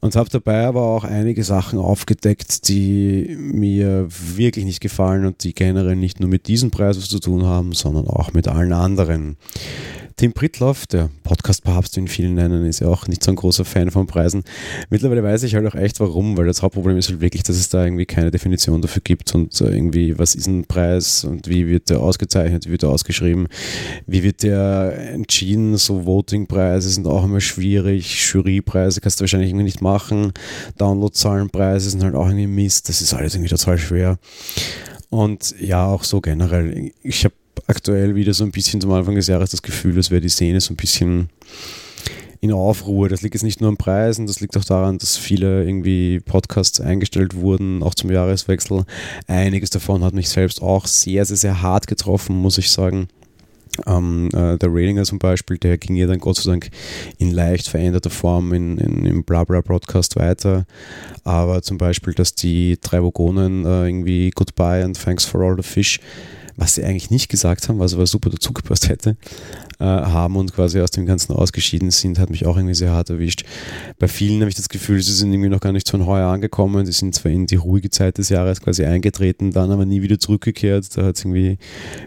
und 0.00 0.14
habe 0.14 0.30
dabei 0.30 0.66
aber 0.66 0.82
auch 0.82 1.04
einige 1.04 1.42
Sachen 1.42 1.78
aufgedeckt, 1.78 2.68
die 2.68 3.36
mir 3.38 4.06
wirklich 4.08 4.64
nicht 4.64 4.80
gefallen 4.80 5.26
und 5.26 5.42
die 5.42 5.54
generell 5.54 5.96
nicht 5.96 6.20
nur 6.20 6.28
mit 6.28 6.46
diesem 6.46 6.70
Preis 6.70 6.96
was 6.96 7.08
zu 7.08 7.18
tun 7.18 7.44
haben, 7.44 7.72
sondern 7.72 8.06
auch 8.06 8.32
mit 8.32 8.46
allen 8.46 8.72
anderen. 8.72 9.36
Tim 10.16 10.32
Pritloff, 10.32 10.86
der 10.86 11.10
Podcast-Papst, 11.24 11.96
den 11.96 12.06
vielen 12.06 12.34
nennen, 12.34 12.64
ist 12.66 12.78
ja 12.78 12.86
auch 12.86 13.08
nicht 13.08 13.24
so 13.24 13.32
ein 13.32 13.36
großer 13.36 13.64
Fan 13.64 13.90
von 13.90 14.06
Preisen. 14.06 14.44
Mittlerweile 14.88 15.24
weiß 15.24 15.42
ich 15.42 15.56
halt 15.56 15.66
auch 15.66 15.74
echt 15.74 15.98
warum, 15.98 16.36
weil 16.36 16.46
das 16.46 16.62
Hauptproblem 16.62 16.96
ist 16.96 17.08
halt 17.08 17.20
wirklich, 17.20 17.42
dass 17.42 17.56
es 17.56 17.68
da 17.68 17.84
irgendwie 17.84 18.06
keine 18.06 18.30
Definition 18.30 18.80
dafür 18.80 19.02
gibt 19.02 19.34
und 19.34 19.60
irgendwie, 19.60 20.16
was 20.16 20.36
ist 20.36 20.46
ein 20.46 20.66
Preis 20.66 21.24
und 21.24 21.48
wie 21.48 21.66
wird 21.66 21.90
der 21.90 21.98
ausgezeichnet, 21.98 22.66
wie 22.66 22.70
wird 22.70 22.82
der 22.82 22.90
ausgeschrieben, 22.90 23.48
wie 24.06 24.22
wird 24.22 24.44
der 24.44 24.96
entschieden, 25.12 25.76
so 25.76 26.06
Voting-Preise 26.06 26.90
sind 26.90 27.08
auch 27.08 27.24
immer 27.24 27.40
schwierig, 27.40 28.32
Jurypreise 28.32 29.00
kannst 29.00 29.18
du 29.18 29.22
wahrscheinlich 29.22 29.50
irgendwie 29.50 29.64
nicht 29.64 29.82
machen, 29.82 30.32
Download-Zahlenpreise 30.78 31.90
sind 31.90 32.04
halt 32.04 32.14
auch 32.14 32.26
irgendwie 32.26 32.46
Mist, 32.46 32.88
das 32.88 33.02
ist 33.02 33.14
alles 33.14 33.34
irgendwie 33.34 33.50
total 33.50 33.78
schwer. 33.78 34.18
Und 35.10 35.54
ja, 35.60 35.86
auch 35.86 36.02
so 36.02 36.20
generell. 36.20 36.90
Ich 37.02 37.24
habe 37.24 37.34
aktuell 37.66 38.14
wieder 38.14 38.34
so 38.34 38.44
ein 38.44 38.50
bisschen 38.52 38.80
zum 38.80 38.92
Anfang 38.92 39.14
des 39.14 39.26
Jahres 39.26 39.50
das 39.50 39.62
Gefühl, 39.62 39.96
als 39.96 40.10
wäre 40.10 40.20
die 40.20 40.28
Szene 40.28 40.60
so 40.60 40.72
ein 40.72 40.76
bisschen 40.76 41.28
in 42.40 42.52
Aufruhr. 42.52 43.08
Das 43.08 43.22
liegt 43.22 43.34
jetzt 43.34 43.42
nicht 43.42 43.60
nur 43.60 43.68
am 43.68 43.78
Preisen, 43.78 44.26
das 44.26 44.40
liegt 44.40 44.56
auch 44.56 44.64
daran, 44.64 44.98
dass 44.98 45.16
viele 45.16 45.64
irgendwie 45.64 46.20
Podcasts 46.20 46.80
eingestellt 46.80 47.34
wurden, 47.34 47.82
auch 47.82 47.94
zum 47.94 48.10
Jahreswechsel. 48.10 48.84
Einiges 49.26 49.70
davon 49.70 50.04
hat 50.04 50.12
mich 50.12 50.28
selbst 50.28 50.60
auch 50.60 50.86
sehr, 50.86 51.24
sehr, 51.24 51.38
sehr 51.38 51.62
hart 51.62 51.86
getroffen, 51.86 52.36
muss 52.36 52.58
ich 52.58 52.70
sagen. 52.70 53.08
Ähm, 53.86 54.28
äh, 54.32 54.58
der 54.58 54.68
Ratinger 54.70 55.04
zum 55.04 55.18
Beispiel, 55.18 55.58
der 55.58 55.78
ging 55.78 55.96
ja 55.96 56.06
dann 56.06 56.18
Gott 56.18 56.36
sei 56.36 56.50
Dank 56.50 56.70
in 57.18 57.32
leicht 57.32 57.68
veränderter 57.68 58.10
Form 58.10 58.52
in, 58.52 58.78
in, 58.78 59.04
im 59.04 59.24
Blabla-Broadcast 59.24 60.16
weiter. 60.16 60.66
Aber 61.24 61.62
zum 61.62 61.78
Beispiel, 61.78 62.14
dass 62.14 62.34
die 62.34 62.78
drei 62.80 63.02
Vogonen 63.02 63.64
äh, 63.64 63.86
irgendwie 63.86 64.30
Goodbye 64.30 64.84
and 64.84 65.02
Thanks 65.02 65.24
for 65.24 65.40
all 65.40 65.56
the 65.56 65.62
Fish 65.62 65.98
was 66.56 66.74
sie 66.74 66.84
eigentlich 66.84 67.10
nicht 67.10 67.28
gesagt 67.28 67.68
haben, 67.68 67.78
was 67.78 67.94
aber 67.94 68.06
super 68.06 68.30
dazu 68.30 68.52
gepasst 68.52 68.88
hätte, 68.88 69.16
äh, 69.80 69.84
haben 69.84 70.36
und 70.36 70.54
quasi 70.54 70.80
aus 70.80 70.90
dem 70.90 71.06
Ganzen 71.06 71.32
ausgeschieden 71.32 71.90
sind, 71.90 72.18
hat 72.18 72.30
mich 72.30 72.46
auch 72.46 72.56
irgendwie 72.56 72.74
sehr 72.74 72.92
hart 72.92 73.10
erwischt. 73.10 73.44
Bei 73.98 74.08
vielen 74.08 74.40
habe 74.40 74.48
ich 74.48 74.54
das 74.54 74.68
Gefühl, 74.68 75.02
sie 75.02 75.12
sind 75.12 75.32
irgendwie 75.32 75.48
noch 75.48 75.60
gar 75.60 75.72
nicht 75.72 75.88
von 75.88 76.06
heuer 76.06 76.28
angekommen, 76.28 76.84
die 76.84 76.92
sind 76.92 77.14
zwar 77.14 77.32
in 77.32 77.46
die 77.46 77.56
ruhige 77.56 77.90
Zeit 77.90 78.18
des 78.18 78.28
Jahres 78.28 78.60
quasi 78.60 78.84
eingetreten, 78.84 79.50
dann 79.50 79.70
aber 79.70 79.84
nie 79.84 80.02
wieder 80.02 80.18
zurückgekehrt. 80.18 80.96
Da 80.96 81.06
hat 81.06 81.16
es 81.16 81.24
irgendwie, 81.24 81.58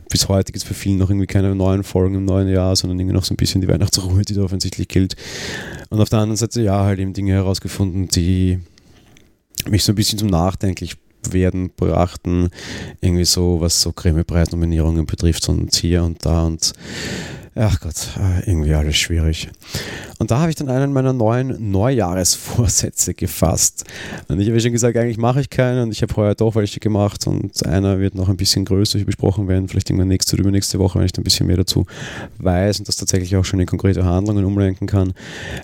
bis 0.10 0.30
heute 0.30 0.52
gibt 0.52 0.64
es 0.64 0.70
bei 0.70 0.76
vielen 0.76 0.98
noch 0.98 1.10
irgendwie 1.10 1.28
keine 1.28 1.54
neuen 1.56 1.84
Folgen 1.84 2.16
im 2.16 2.26
neuen 2.26 2.48
Jahr, 2.48 2.76
sondern 2.76 3.00
irgendwie 3.00 3.16
noch 3.16 3.26
so 3.26 3.34
ein 3.34 3.38
bisschen 3.38 3.62
die 3.62 3.68
Weihnachtsruhe, 3.68 4.22
die 4.24 4.34
da 4.34 4.44
offensichtlich 4.44 4.88
gilt. 4.88 5.16
Und 5.90 6.00
auf 6.00 6.10
der 6.10 6.20
anderen 6.20 6.38
Seite, 6.38 6.62
ja, 6.62 6.84
halt 6.84 7.00
eben 7.00 7.14
Dinge 7.14 7.34
herausgefunden, 7.34 8.08
die 8.08 8.60
mich 9.70 9.84
so 9.84 9.92
ein 9.92 9.96
bisschen 9.96 10.20
zum 10.20 10.30
Nachdenklich 10.30 10.96
werden 11.34 11.72
brachten. 11.76 12.50
Irgendwie 13.02 13.26
so, 13.26 13.62
was 13.62 13.82
so 13.82 13.92
Grimme-Preisnominierungen 13.92 15.06
betrifft 15.06 15.48
und 15.50 15.76
hier 15.76 16.04
und 16.04 16.26
da 16.26 16.44
und 16.44 16.74
ach 17.58 17.80
Gott, 17.80 18.10
äh, 18.20 18.50
irgendwie 18.50 18.74
alles 18.74 18.96
schwierig. 18.96 19.50
Und 20.20 20.32
da 20.32 20.40
habe 20.40 20.50
ich 20.50 20.56
dann 20.56 20.70
einen 20.70 20.94
meiner 20.94 21.14
neuen 21.14 21.72
Neujahresvorsätze 21.72 23.14
gefasst. 23.14 23.84
Und 24.28 24.40
ich 24.40 24.50
habe 24.50 24.60
schon 24.60 24.72
gesagt, 24.72 24.98
eigentlich 24.98 25.18
mache 25.18 25.42
ich 25.42 25.50
keinen 25.50 25.84
und 25.84 25.92
ich 25.92 26.02
habe 26.02 26.16
heuer 26.16 26.36
doch 26.36 26.56
welche 26.56 26.80
gemacht 26.80 27.28
und 27.28 27.66
einer 27.66 28.00
wird 28.00 28.16
noch 28.16 28.30
ein 28.30 28.38
bisschen 28.38 28.66
größer 28.66 29.00
besprochen 29.00 29.48
werden, 29.48 29.68
vielleicht 29.68 29.90
irgendwann 29.90 30.08
nächste 30.08 30.36
oder 30.36 30.42
übernächste 30.42 30.80
Woche, 30.80 31.00
wenn 31.00 31.06
ich 31.06 31.14
dann 31.14 31.22
ein 31.22 31.24
bisschen 31.24 31.48
mehr 31.48 31.58
dazu 31.58 31.86
weiß 32.40 32.80
und 32.80 32.88
das 32.88 32.96
tatsächlich 32.96 33.36
auch 33.36 33.46
schon 33.46 33.60
in 33.60 33.66
konkrete 33.66 34.06
Handlungen 34.06 34.46
umlenken 34.46 34.88
kann. 34.88 35.14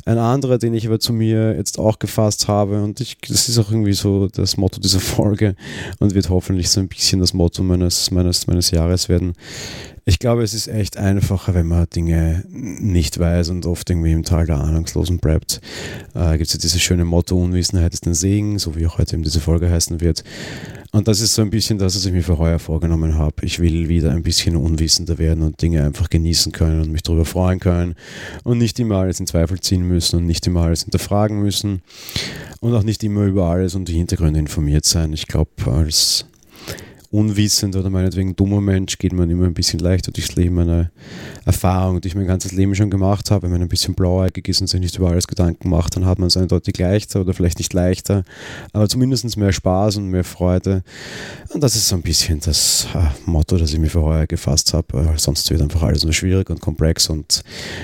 Ein 0.05 0.17
anderer, 0.17 0.57
den 0.57 0.73
ich 0.73 0.85
aber 0.87 0.99
zu 0.99 1.13
mir 1.13 1.55
jetzt 1.55 1.79
auch 1.79 1.99
gefasst 1.99 2.47
habe 2.47 2.83
und 2.83 3.01
ich, 3.01 3.17
das 3.27 3.49
ist 3.49 3.57
auch 3.57 3.71
irgendwie 3.71 3.93
so 3.93 4.27
das 4.27 4.57
Motto 4.57 4.79
dieser 4.79 4.99
Folge 4.99 5.55
und 5.99 6.13
wird 6.13 6.29
hoffentlich 6.29 6.69
so 6.69 6.79
ein 6.79 6.87
bisschen 6.87 7.19
das 7.19 7.33
Motto 7.33 7.63
meines, 7.63 8.11
meines, 8.11 8.47
meines 8.47 8.71
Jahres 8.71 9.09
werden 9.09 9.33
ich 10.05 10.19
glaube, 10.19 10.43
es 10.43 10.53
ist 10.53 10.67
echt 10.67 10.97
einfacher, 10.97 11.53
wenn 11.53 11.67
man 11.67 11.87
Dinge 11.89 12.43
nicht 12.49 13.19
weiß 13.19 13.49
und 13.49 13.65
oft 13.65 13.89
irgendwie 13.89 14.11
im 14.11 14.23
Tal 14.23 14.45
der 14.45 14.57
Ahnungslosen 14.57 15.19
bleibt. 15.19 15.61
Äh, 16.13 16.37
Gibt 16.37 16.47
es 16.47 16.53
ja 16.53 16.59
dieses 16.59 16.81
schöne 16.81 17.05
Motto, 17.05 17.37
Unwissenheit 17.37 17.93
ist 17.93 18.05
ein 18.05 18.13
Segen, 18.13 18.59
so 18.59 18.75
wie 18.75 18.85
auch 18.85 18.97
heute 18.97 19.15
eben 19.15 19.23
diese 19.23 19.39
Folge 19.39 19.69
heißen 19.69 20.01
wird. 20.01 20.23
Und 20.91 21.07
das 21.07 21.21
ist 21.21 21.33
so 21.33 21.41
ein 21.41 21.49
bisschen 21.49 21.79
das, 21.79 21.95
was 21.95 22.05
ich 22.05 22.11
mir 22.11 22.21
für 22.21 22.37
heuer 22.37 22.59
vorgenommen 22.59 23.17
habe. 23.17 23.35
Ich 23.41 23.59
will 23.59 23.87
wieder 23.87 24.11
ein 24.11 24.23
bisschen 24.23 24.57
unwissender 24.57 25.17
werden 25.17 25.41
und 25.41 25.61
Dinge 25.61 25.83
einfach 25.83 26.09
genießen 26.09 26.51
können 26.51 26.81
und 26.81 26.91
mich 26.91 27.01
darüber 27.01 27.25
freuen 27.25 27.59
können 27.59 27.95
und 28.43 28.57
nicht 28.57 28.79
immer 28.79 28.97
alles 28.97 29.19
in 29.21 29.25
Zweifel 29.25 29.59
ziehen 29.61 29.87
müssen 29.87 30.17
und 30.17 30.25
nicht 30.25 30.45
immer 30.45 30.61
alles 30.61 30.83
hinterfragen 30.83 31.41
müssen 31.41 31.81
und 32.59 32.75
auch 32.75 32.83
nicht 32.83 33.03
immer 33.03 33.23
über 33.23 33.45
alles 33.45 33.73
und 33.73 33.87
die 33.87 33.93
Hintergründe 33.93 34.39
informiert 34.39 34.85
sein. 34.85 35.13
Ich 35.13 35.27
glaube, 35.27 35.49
als 35.65 36.25
unwissend 37.13 37.75
oder 37.75 37.91
meinetwegen 37.91 38.35
dummer 38.35 38.59
Mensch 38.59 38.97
geht 38.97 39.13
man 39.13 39.29
immer 39.29 39.45
ein 39.45 39.53
bisschen 39.53 39.79
leichter 39.79 40.11
durchs 40.11 40.35
Leben. 40.35 40.57
Eine 40.57 40.89
Erfahrung, 41.45 42.01
die 42.01 42.07
ich 42.07 42.15
mein 42.15 42.25
ganzes 42.25 42.53
Leben 42.53 42.73
schon 42.73 42.89
gemacht 42.89 43.29
habe, 43.29 43.43
wenn 43.43 43.51
man 43.51 43.61
ein 43.61 43.67
bisschen 43.67 43.93
blauäugig 43.93 44.47
ist 44.49 44.61
und 44.61 44.67
sich 44.67 44.79
nicht 44.79 44.97
über 44.97 45.09
alles 45.09 45.27
Gedanken 45.27 45.69
macht, 45.69 45.95
dann 45.95 46.05
hat 46.05 46.17
man 46.17 46.27
es 46.27 46.37
eindeutig 46.37 46.75
leichter 46.79 47.21
oder 47.21 47.35
vielleicht 47.35 47.59
nicht 47.59 47.71
leichter, 47.71 48.23
aber 48.71 48.89
zumindest 48.89 49.37
mehr 49.37 49.53
Spaß 49.53 49.97
und 49.97 50.09
mehr 50.09 50.23
Freude. 50.23 50.83
Und 51.53 51.61
das 51.61 51.75
ist 51.75 51.87
so 51.87 51.95
ein 51.95 52.01
bisschen 52.01 52.39
das 52.39 52.87
äh, 52.95 53.29
Motto, 53.29 53.57
das 53.57 53.71
ich 53.71 53.79
mir 53.79 53.89
für 53.89 54.01
heuer 54.01 54.25
gefasst 54.25 54.73
habe. 54.73 55.13
sonst 55.17 55.49
wird 55.51 55.61
einfach 55.61 55.83
alles 55.83 56.03
nur 56.03 56.13
schwierig 56.13 56.49
und 56.49 56.61
komplex 56.61 57.09
und 57.09 57.43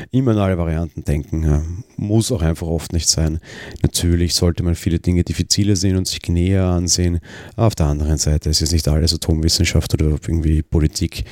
immer 0.09 0.31
in 0.31 0.39
alle 0.39 0.57
Varianten 0.57 1.03
denken. 1.03 1.83
muss 1.97 2.31
auch 2.31 2.41
einfach 2.41 2.65
oft 2.65 2.93
nicht 2.93 3.07
sein. 3.07 3.39
Natürlich 3.83 4.33
sollte 4.33 4.63
man 4.63 4.73
viele 4.73 4.97
Dinge 4.97 5.23
diffizile 5.23 5.75
sehen 5.75 5.97
und 5.97 6.07
sich 6.07 6.27
näher 6.27 6.65
ansehen. 6.65 7.19
Auf 7.55 7.75
der 7.75 7.85
anderen 7.85 8.17
Seite 8.17 8.49
ist 8.49 8.63
es 8.63 8.71
nicht 8.71 8.87
alles 8.87 9.18
Atomwissenschaft 9.19 9.93
oder 9.93 10.05
irgendwie 10.05 10.61
Politik 10.61 11.25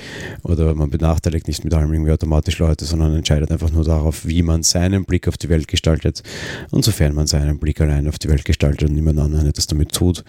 oder 0.44 0.76
man 0.76 0.90
benachteiligt 0.90 1.48
nicht 1.48 1.64
mit 1.64 1.74
allem 1.74 1.94
irgendwie 1.94 2.12
automatisch 2.12 2.60
Leute, 2.60 2.86
sondern 2.86 3.16
entscheidet 3.16 3.52
einfach 3.52 3.72
nur 3.72 3.84
darauf, 3.84 4.26
wie 4.26 4.44
man 4.44 4.64
seinen 4.64 5.06
Blick 5.06 5.28
auf 5.28 5.38
die 5.38 5.50
Welt 5.50 5.68
gestaltet. 5.68 6.24
Und 6.72 6.84
sofern 6.84 7.16
man 7.16 7.28
seinen 7.28 7.60
Blick 7.60 7.82
allein 7.82 8.08
auf 8.08 8.20
die 8.20 8.30
Welt 8.30 8.46
gestaltet 8.46 8.90
und 8.90 8.96
niemand 8.96 9.20
anderen 9.20 9.48
etwas 9.48 9.68
damit 9.68 9.92
tut, 9.92 10.24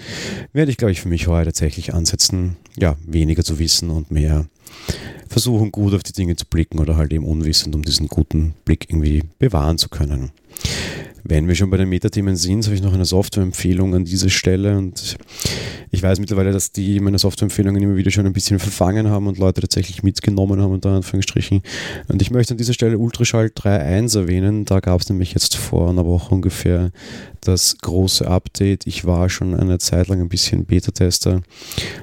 werde 0.52 0.70
ich, 0.70 0.76
glaube 0.76 0.92
ich, 0.92 1.00
für 1.00 1.08
mich 1.08 1.26
heute 1.26 1.48
tatsächlich 1.48 1.94
ansetzen, 1.94 2.56
ja, 2.76 2.96
weniger 3.06 3.42
zu 3.42 3.58
wissen 3.58 3.90
und 3.90 4.10
mehr 4.10 4.46
versuchen, 5.28 5.72
gut 5.72 5.94
auf 5.94 6.02
die 6.02 6.12
Dinge 6.12 6.36
zu 6.36 6.46
blicken 6.46 6.78
oder 6.78 6.96
halt 6.96 7.12
eben 7.12 7.24
unwissend, 7.24 7.74
um 7.74 7.82
diesen 7.82 8.08
guten 8.08 8.54
Blick 8.64 8.86
irgendwie 8.88 9.24
bewahren 9.38 9.78
zu 9.78 9.88
können. 9.88 10.30
Wenn 11.24 11.48
wir 11.48 11.54
schon 11.54 11.70
bei 11.70 11.76
den 11.76 11.88
Metathemen 11.88 12.36
sind, 12.36 12.64
habe 12.64 12.74
ich 12.74 12.82
noch 12.82 12.94
eine 12.94 13.04
Softwareempfehlung 13.04 13.94
an 13.94 14.04
dieser 14.04 14.30
Stelle 14.30 14.78
und 14.78 15.16
ich 15.90 16.02
weiß 16.02 16.20
mittlerweile, 16.20 16.52
dass 16.52 16.72
die 16.72 17.00
meine 17.00 17.18
Softwareempfehlungen 17.18 17.82
immer 17.82 17.96
wieder 17.96 18.10
schon 18.10 18.26
ein 18.26 18.32
bisschen 18.32 18.58
verfangen 18.58 19.08
haben 19.08 19.26
und 19.26 19.38
Leute 19.38 19.62
tatsächlich 19.62 20.02
mitgenommen 20.02 20.60
haben, 20.60 20.72
unter 20.72 20.90
Anführungsstrichen. 20.90 21.62
Und 22.08 22.20
ich 22.20 22.30
möchte 22.30 22.54
an 22.54 22.58
dieser 22.58 22.74
Stelle 22.74 22.98
Ultraschall 22.98 23.46
3.1 23.46 24.18
erwähnen. 24.18 24.64
Da 24.64 24.80
gab 24.80 25.00
es 25.00 25.08
nämlich 25.08 25.32
jetzt 25.32 25.56
vor 25.56 25.88
einer 25.88 26.04
Woche 26.04 26.34
ungefähr 26.34 26.90
das 27.40 27.78
große 27.78 28.26
Update. 28.26 28.86
Ich 28.86 29.04
war 29.06 29.30
schon 29.30 29.54
eine 29.54 29.78
Zeit 29.78 30.08
lang 30.08 30.20
ein 30.20 30.28
bisschen 30.28 30.66
Beta-Tester 30.66 31.40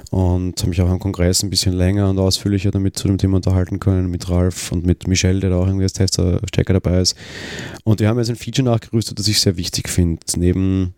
und 0.09 0.59
habe 0.59 0.69
mich 0.69 0.81
auch 0.81 0.89
am 0.89 0.99
Kongress 0.99 1.43
ein 1.43 1.49
bisschen 1.49 1.73
länger 1.73 2.09
und 2.09 2.17
ausführlicher 2.17 2.71
damit 2.71 2.97
zu 2.97 3.07
dem 3.07 3.17
Thema 3.17 3.35
unterhalten 3.35 3.79
können, 3.79 4.09
mit 4.09 4.29
Ralf 4.29 4.71
und 4.71 4.85
mit 4.85 5.07
Michelle, 5.07 5.41
der 5.41 5.51
da 5.51 5.57
auch 5.57 5.67
irgendwie 5.67 5.83
als 5.83 5.93
Tester-Stecker 5.93 6.73
dabei 6.73 7.01
ist. 7.01 7.15
Und 7.83 7.99
wir 7.99 8.07
haben 8.07 8.17
jetzt 8.17 8.29
ein 8.29 8.35
Feature 8.35 8.65
nachgerüstet, 8.65 9.04
das 9.13 9.27
ich 9.27 9.39
sehr 9.39 9.57
wichtig 9.57 9.89
finde. 9.89 10.21
Neben 10.35 10.95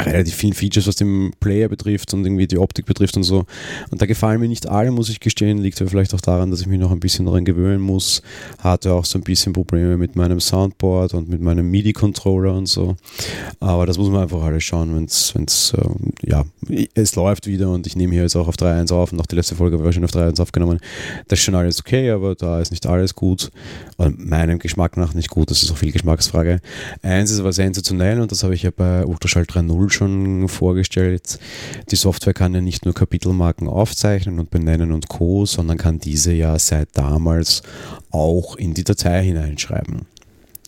relativ 0.00 0.34
vielen 0.34 0.52
Features, 0.52 0.86
was 0.86 0.96
den 0.96 1.32
Player 1.40 1.68
betrifft 1.68 2.12
und 2.14 2.24
irgendwie 2.24 2.46
die 2.46 2.58
Optik 2.58 2.86
betrifft 2.86 3.16
und 3.16 3.22
so. 3.22 3.44
Und 3.90 4.00
da 4.00 4.06
gefallen 4.06 4.40
mir 4.40 4.48
nicht 4.48 4.68
alle, 4.68 4.90
muss 4.90 5.08
ich 5.08 5.20
gestehen. 5.20 5.58
Liegt 5.58 5.80
aber 5.80 5.90
vielleicht 5.90 6.14
auch 6.14 6.20
daran, 6.20 6.50
dass 6.50 6.60
ich 6.60 6.66
mich 6.66 6.78
noch 6.78 6.90
ein 6.90 7.00
bisschen 7.00 7.26
daran 7.26 7.44
gewöhnen 7.44 7.80
muss. 7.80 8.22
Hatte 8.58 8.92
auch 8.92 9.04
so 9.04 9.18
ein 9.18 9.22
bisschen 9.22 9.52
Probleme 9.52 9.96
mit 9.96 10.16
meinem 10.16 10.40
Soundboard 10.40 11.14
und 11.14 11.28
mit 11.28 11.40
meinem 11.40 11.70
MIDI-Controller 11.70 12.54
und 12.54 12.66
so. 12.66 12.96
Aber 13.60 13.86
das 13.86 13.98
muss 13.98 14.08
man 14.08 14.22
einfach 14.22 14.42
alles 14.42 14.64
schauen, 14.64 14.94
wenn 14.94 15.04
es, 15.04 15.74
äh, 15.76 16.28
ja, 16.28 16.44
es 16.94 17.14
läuft 17.14 17.46
wieder 17.46 17.70
und 17.70 17.86
ich 17.86 17.96
nehme 17.96 18.14
hier 18.14 18.22
jetzt 18.22 18.36
auch 18.36 18.48
auf 18.48 18.56
3.1 18.56 18.92
auf 18.92 19.12
und 19.12 19.20
auch 19.20 19.26
die 19.26 19.36
letzte 19.36 19.54
Folge 19.54 19.82
war 19.82 19.92
schon 19.92 20.04
auf 20.04 20.10
3.1 20.10 20.40
aufgenommen. 20.40 20.78
Das 21.28 21.38
ist 21.38 21.44
schon 21.44 21.54
alles 21.54 21.80
okay, 21.80 22.10
aber 22.10 22.34
da 22.34 22.60
ist 22.60 22.70
nicht 22.70 22.86
alles 22.86 23.14
gut. 23.14 23.50
Und 23.96 24.24
meinem 24.24 24.58
Geschmack 24.58 24.96
nach 24.96 25.14
nicht 25.14 25.30
gut, 25.30 25.50
das 25.50 25.62
ist 25.62 25.70
auch 25.70 25.76
viel 25.76 25.92
Geschmacksfrage. 25.92 26.60
Eins 27.02 27.30
ist 27.30 27.40
aber 27.40 27.52
sensationell 27.52 28.20
und 28.20 28.32
das 28.32 28.42
habe 28.42 28.54
ich 28.54 28.62
ja 28.62 28.70
bei 28.74 29.04
Ultraschall 29.04 29.44
3.0 29.44 29.81
Tool 29.82 29.90
schon 29.90 30.48
vorgestellt. 30.48 31.38
Die 31.90 31.96
Software 31.96 32.34
kann 32.34 32.54
ja 32.54 32.60
nicht 32.60 32.84
nur 32.84 32.94
Kapitelmarken 32.94 33.68
aufzeichnen 33.68 34.38
und 34.38 34.50
benennen 34.50 34.92
und 34.92 35.08
Co., 35.08 35.44
sondern 35.44 35.76
kann 35.76 35.98
diese 35.98 36.32
ja 36.32 36.58
seit 36.58 36.90
damals 36.92 37.62
auch 38.10 38.56
in 38.56 38.74
die 38.74 38.84
Datei 38.84 39.24
hineinschreiben. 39.24 40.06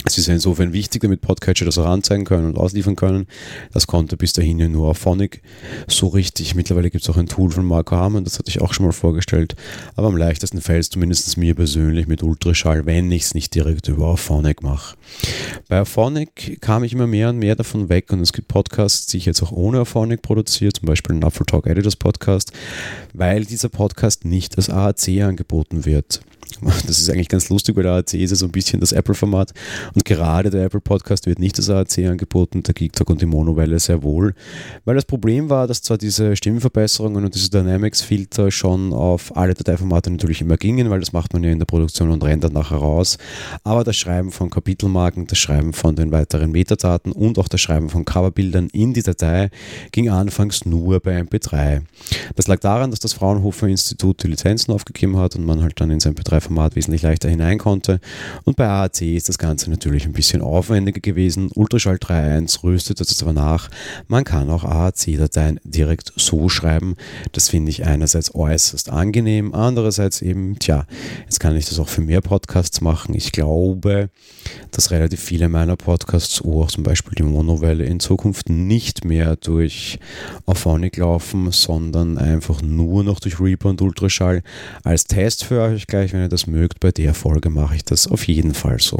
Es 0.06 0.18
ist 0.18 0.28
insofern 0.28 0.74
wichtig, 0.74 1.00
damit 1.00 1.22
Podcatcher 1.22 1.64
das 1.64 1.78
auch 1.78 1.86
anzeigen 1.86 2.26
können 2.26 2.46
und 2.46 2.58
ausliefern 2.58 2.94
können. 2.94 3.26
Das 3.72 3.86
konnte 3.86 4.18
bis 4.18 4.34
dahin 4.34 4.58
ja 4.58 4.68
nur 4.68 4.88
auf 4.88 4.98
Phonic 4.98 5.40
so 5.88 6.08
richtig. 6.08 6.54
Mittlerweile 6.54 6.90
gibt 6.90 7.02
es 7.04 7.08
auch 7.08 7.16
ein 7.16 7.26
Tool 7.26 7.50
von 7.50 7.64
Marco 7.64 7.96
Hamann, 7.96 8.22
das 8.22 8.38
hatte 8.38 8.50
ich 8.50 8.60
auch 8.60 8.74
schon 8.74 8.84
mal 8.84 8.92
vorgestellt. 8.92 9.56
Aber 9.96 10.08
am 10.08 10.16
leichtesten 10.18 10.60
fällt 10.60 10.82
es 10.82 10.90
zumindest 10.90 11.38
mir 11.38 11.54
persönlich 11.54 12.06
mit 12.06 12.22
Ultraschall, 12.22 12.84
wenn 12.84 13.10
ich 13.10 13.22
es 13.22 13.34
nicht 13.34 13.54
direkt 13.54 13.88
über 13.88 14.18
Phonic 14.18 14.62
mache. 14.62 14.94
Bei 15.68 15.86
Phonic 15.86 16.60
kam 16.60 16.84
ich 16.84 16.92
immer 16.92 17.06
mehr 17.06 17.30
und 17.30 17.38
mehr 17.38 17.56
davon 17.56 17.88
weg 17.88 18.12
und 18.12 18.20
es 18.20 18.34
gibt 18.34 18.48
Podcasts, 18.48 19.06
die 19.06 19.16
ich 19.16 19.24
jetzt 19.24 19.42
auch 19.42 19.52
ohne 19.52 19.86
Phonic 19.86 20.20
produziere, 20.20 20.74
zum 20.74 20.84
Beispiel 20.86 21.16
den 21.16 21.26
Apple 21.26 21.46
Talk 21.46 21.66
Editors 21.66 21.96
Podcast, 21.96 22.52
weil 23.14 23.46
dieser 23.46 23.70
Podcast 23.70 24.26
nicht 24.26 24.58
als 24.58 24.68
AAC 24.68 25.22
angeboten 25.22 25.86
wird. 25.86 26.20
Das 26.86 26.98
ist 26.98 27.10
eigentlich 27.10 27.28
ganz 27.28 27.48
lustig, 27.48 27.76
weil 27.76 27.82
der 27.84 27.92
AAC 27.92 28.14
ist 28.14 28.30
ja 28.30 28.36
so 28.36 28.46
ein 28.46 28.52
bisschen 28.52 28.80
das 28.80 28.92
Apple-Format 28.92 29.52
und 29.94 30.04
gerade 30.04 30.50
der 30.50 30.64
Apple-Podcast 30.64 31.26
wird 31.26 31.38
nicht 31.38 31.58
das 31.58 31.70
AAC 31.70 31.98
angeboten, 32.06 32.62
der 32.62 32.74
Geek 32.74 32.92
und 33.06 33.20
die 33.20 33.26
Monowelle 33.26 33.78
sehr 33.78 34.02
wohl. 34.02 34.34
Weil 34.84 34.96
das 34.96 35.04
Problem 35.04 35.50
war, 35.50 35.66
dass 35.66 35.82
zwar 35.82 35.98
diese 35.98 36.36
Stimmenverbesserungen 36.36 37.24
und 37.24 37.34
diese 37.34 37.50
Dynamics-Filter 37.50 38.50
schon 38.50 38.92
auf 38.92 39.36
alle 39.36 39.54
Dateiformate 39.54 40.10
natürlich 40.10 40.40
immer 40.40 40.56
gingen, 40.56 40.90
weil 40.90 41.00
das 41.00 41.12
macht 41.12 41.32
man 41.32 41.44
ja 41.44 41.50
in 41.50 41.58
der 41.58 41.66
Produktion 41.66 42.10
und 42.10 42.24
rendert 42.24 42.52
nachher 42.52 42.78
raus, 42.78 43.18
aber 43.62 43.84
das 43.84 43.96
Schreiben 43.96 44.30
von 44.30 44.50
Kapitelmarken, 44.50 45.26
das 45.26 45.38
Schreiben 45.38 45.72
von 45.72 45.96
den 45.96 46.10
weiteren 46.12 46.50
Metadaten 46.50 47.12
und 47.12 47.38
auch 47.38 47.48
das 47.48 47.60
Schreiben 47.60 47.90
von 47.90 48.04
Coverbildern 48.04 48.68
in 48.72 48.92
die 48.92 49.02
Datei 49.02 49.50
ging 49.92 50.10
anfangs 50.10 50.64
nur 50.64 51.00
bei 51.00 51.20
MP3. 51.20 51.82
Das 52.36 52.48
lag 52.48 52.60
daran, 52.60 52.90
dass 52.90 53.00
das 53.00 53.12
Fraunhofer 53.12 53.68
Institut 53.68 54.22
die 54.22 54.28
Lizenzen 54.28 54.72
aufgegeben 54.72 55.16
hat 55.16 55.36
und 55.36 55.44
man 55.44 55.62
halt 55.62 55.80
dann 55.80 55.90
ins 55.90 56.06
MP3 56.06 56.24
MP3-Format 56.24 56.76
wesentlich 56.76 57.02
leichter 57.02 57.28
hinein 57.28 57.58
konnte. 57.58 58.00
Und 58.44 58.56
bei 58.56 58.66
AAC 58.66 59.02
ist 59.02 59.28
das 59.28 59.38
Ganze 59.38 59.70
natürlich 59.70 59.83
ein 59.84 60.12
bisschen 60.12 60.42
aufwendiger 60.42 61.00
gewesen. 61.00 61.50
Ultraschall 61.54 61.96
3.1 61.96 62.62
rüstet 62.62 63.00
das 63.00 63.22
aber 63.22 63.32
nach. 63.32 63.70
Man 64.08 64.24
kann 64.24 64.50
auch 64.50 64.64
AAC-Dateien 64.64 65.60
direkt 65.64 66.12
so 66.16 66.48
schreiben. 66.48 66.96
Das 67.32 67.48
finde 67.48 67.70
ich 67.70 67.84
einerseits 67.84 68.34
äußerst 68.34 68.90
angenehm, 68.90 69.54
andererseits 69.54 70.22
eben, 70.22 70.58
tja, 70.58 70.86
jetzt 71.24 71.40
kann 71.40 71.56
ich 71.56 71.66
das 71.66 71.78
auch 71.78 71.88
für 71.88 72.00
mehr 72.00 72.20
Podcasts 72.20 72.80
machen. 72.80 73.14
Ich 73.14 73.32
glaube, 73.32 74.10
dass 74.70 74.90
relativ 74.90 75.20
viele 75.20 75.48
meiner 75.48 75.76
Podcasts, 75.76 76.42
auch 76.42 76.68
zum 76.68 76.82
Beispiel 76.82 77.14
die 77.16 77.22
Monowelle, 77.22 77.84
in 77.84 78.00
Zukunft 78.00 78.48
nicht 78.48 79.04
mehr 79.04 79.36
durch 79.36 79.98
Auphonic 80.46 80.96
laufen, 80.96 81.50
sondern 81.52 82.18
einfach 82.18 82.62
nur 82.62 83.04
noch 83.04 83.20
durch 83.20 83.40
Reaper 83.40 83.70
und 83.70 83.82
Ultraschall. 83.82 84.42
Als 84.82 85.04
Test 85.04 85.44
für 85.44 85.60
euch 85.60 85.86
gleich, 85.86 86.12
wenn 86.12 86.22
ihr 86.22 86.28
das 86.28 86.46
mögt, 86.46 86.80
bei 86.80 86.90
der 86.90 87.14
Folge 87.14 87.50
mache 87.50 87.76
ich 87.76 87.84
das 87.84 88.08
auf 88.08 88.26
jeden 88.26 88.54
Fall 88.54 88.80
so. 88.80 88.98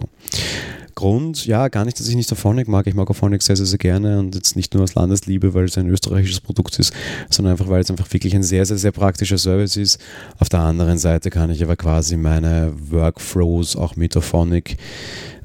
Grund, 0.95 1.47
ja, 1.47 1.69
gar 1.69 1.85
nicht, 1.85 1.99
dass 1.99 2.09
ich 2.09 2.17
nicht 2.17 2.31
Auphonic 2.33 2.69
mag. 2.69 2.87
Ich 2.87 2.95
mag 2.95 3.09
Auphonic 3.11 3.43
sehr, 3.43 3.57
sehr, 3.57 3.67
sehr 3.67 3.79
gerne 3.79 4.19
und 4.19 4.35
jetzt 4.35 4.57
nicht 4.57 4.75
nur 4.75 4.83
aus 4.83 4.95
Landesliebe, 4.95 5.55
weil 5.55 5.65
es 5.65 5.79
ein 5.79 5.89
österreichisches 5.89 6.41
Produkt 6.41 6.79
ist, 6.79 6.93
sondern 7.31 7.53
einfach, 7.53 7.69
weil 7.69 7.81
es 7.81 7.91
einfach 7.91 8.13
wirklich 8.13 8.35
ein 8.35 8.43
sehr, 8.43 8.67
sehr, 8.67 8.79
sehr 8.79 8.93
praktischer 8.93 9.39
Service 9.39 9.77
ist. 9.77 10.01
Auf 10.39 10.49
der 10.49 10.61
anderen 10.61 10.99
Seite 10.99 11.31
kann 11.31 11.51
ich 11.51 11.63
aber 11.63 11.77
quasi 11.77 12.17
meine 12.17 12.73
Workflows 12.91 13.77
auch 13.77 13.97
mit 13.97 14.17
Auphonic 14.17 14.77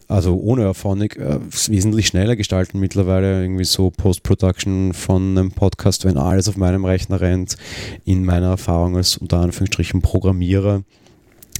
also 0.10 0.36
ohne 0.38 0.68
Auphonic 0.68 1.18
äh, 1.18 1.40
wesentlich 1.68 2.08
schneller 2.08 2.36
gestalten 2.36 2.80
mittlerweile. 2.80 3.44
Irgendwie 3.44 3.64
so 3.64 3.92
Post-Production 3.92 4.94
von 4.94 5.38
einem 5.38 5.52
Podcast, 5.52 6.04
wenn 6.04 6.18
alles 6.18 6.50
auf 6.50 6.58
meinem 6.58 6.84
Rechner 6.84 7.22
rennt, 7.22 7.58
in 8.06 8.26
meiner 8.26 8.48
Erfahrung 8.48 8.98
als 8.98 9.18
unter 9.18 9.38
Anführungsstrichen 9.38 10.02
Programmierer 10.02 10.82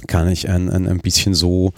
kann 0.08 0.30
ich 0.30 0.50
ein, 0.50 0.70
ein, 0.70 0.88
ein 0.88 1.00
bisschen 1.00 1.34
so 1.34 1.74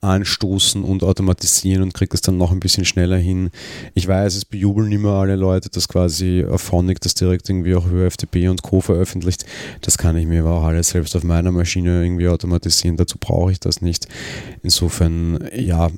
anstoßen 0.00 0.82
und 0.82 1.02
automatisieren 1.02 1.82
und 1.82 1.94
kriege 1.94 2.10
das 2.10 2.20
dann 2.20 2.36
noch 2.36 2.52
ein 2.52 2.60
bisschen 2.60 2.84
schneller 2.84 3.16
hin. 3.16 3.50
Ich 3.94 4.06
weiß, 4.06 4.34
es 4.34 4.44
bejubeln 4.44 4.92
immer 4.92 5.14
alle 5.14 5.36
Leute, 5.36 5.68
dass 5.70 5.88
quasi 5.88 6.44
Phonic 6.56 7.00
das 7.00 7.14
direkt 7.14 7.48
irgendwie 7.48 7.74
auch 7.74 7.86
über 7.86 8.10
FTP 8.10 8.48
und 8.48 8.62
Co. 8.62 8.80
veröffentlicht. 8.80 9.44
Das 9.80 9.98
kann 9.98 10.16
ich 10.16 10.26
mir 10.26 10.40
aber 10.40 10.58
auch 10.58 10.64
alles 10.64 10.90
selbst 10.90 11.16
auf 11.16 11.24
meiner 11.24 11.52
Maschine 11.52 12.02
irgendwie 12.02 12.28
automatisieren. 12.28 12.96
Dazu 12.96 13.18
brauche 13.18 13.52
ich 13.52 13.60
das 13.60 13.80
nicht. 13.80 14.08
Insofern, 14.62 15.38
ja, 15.54 15.90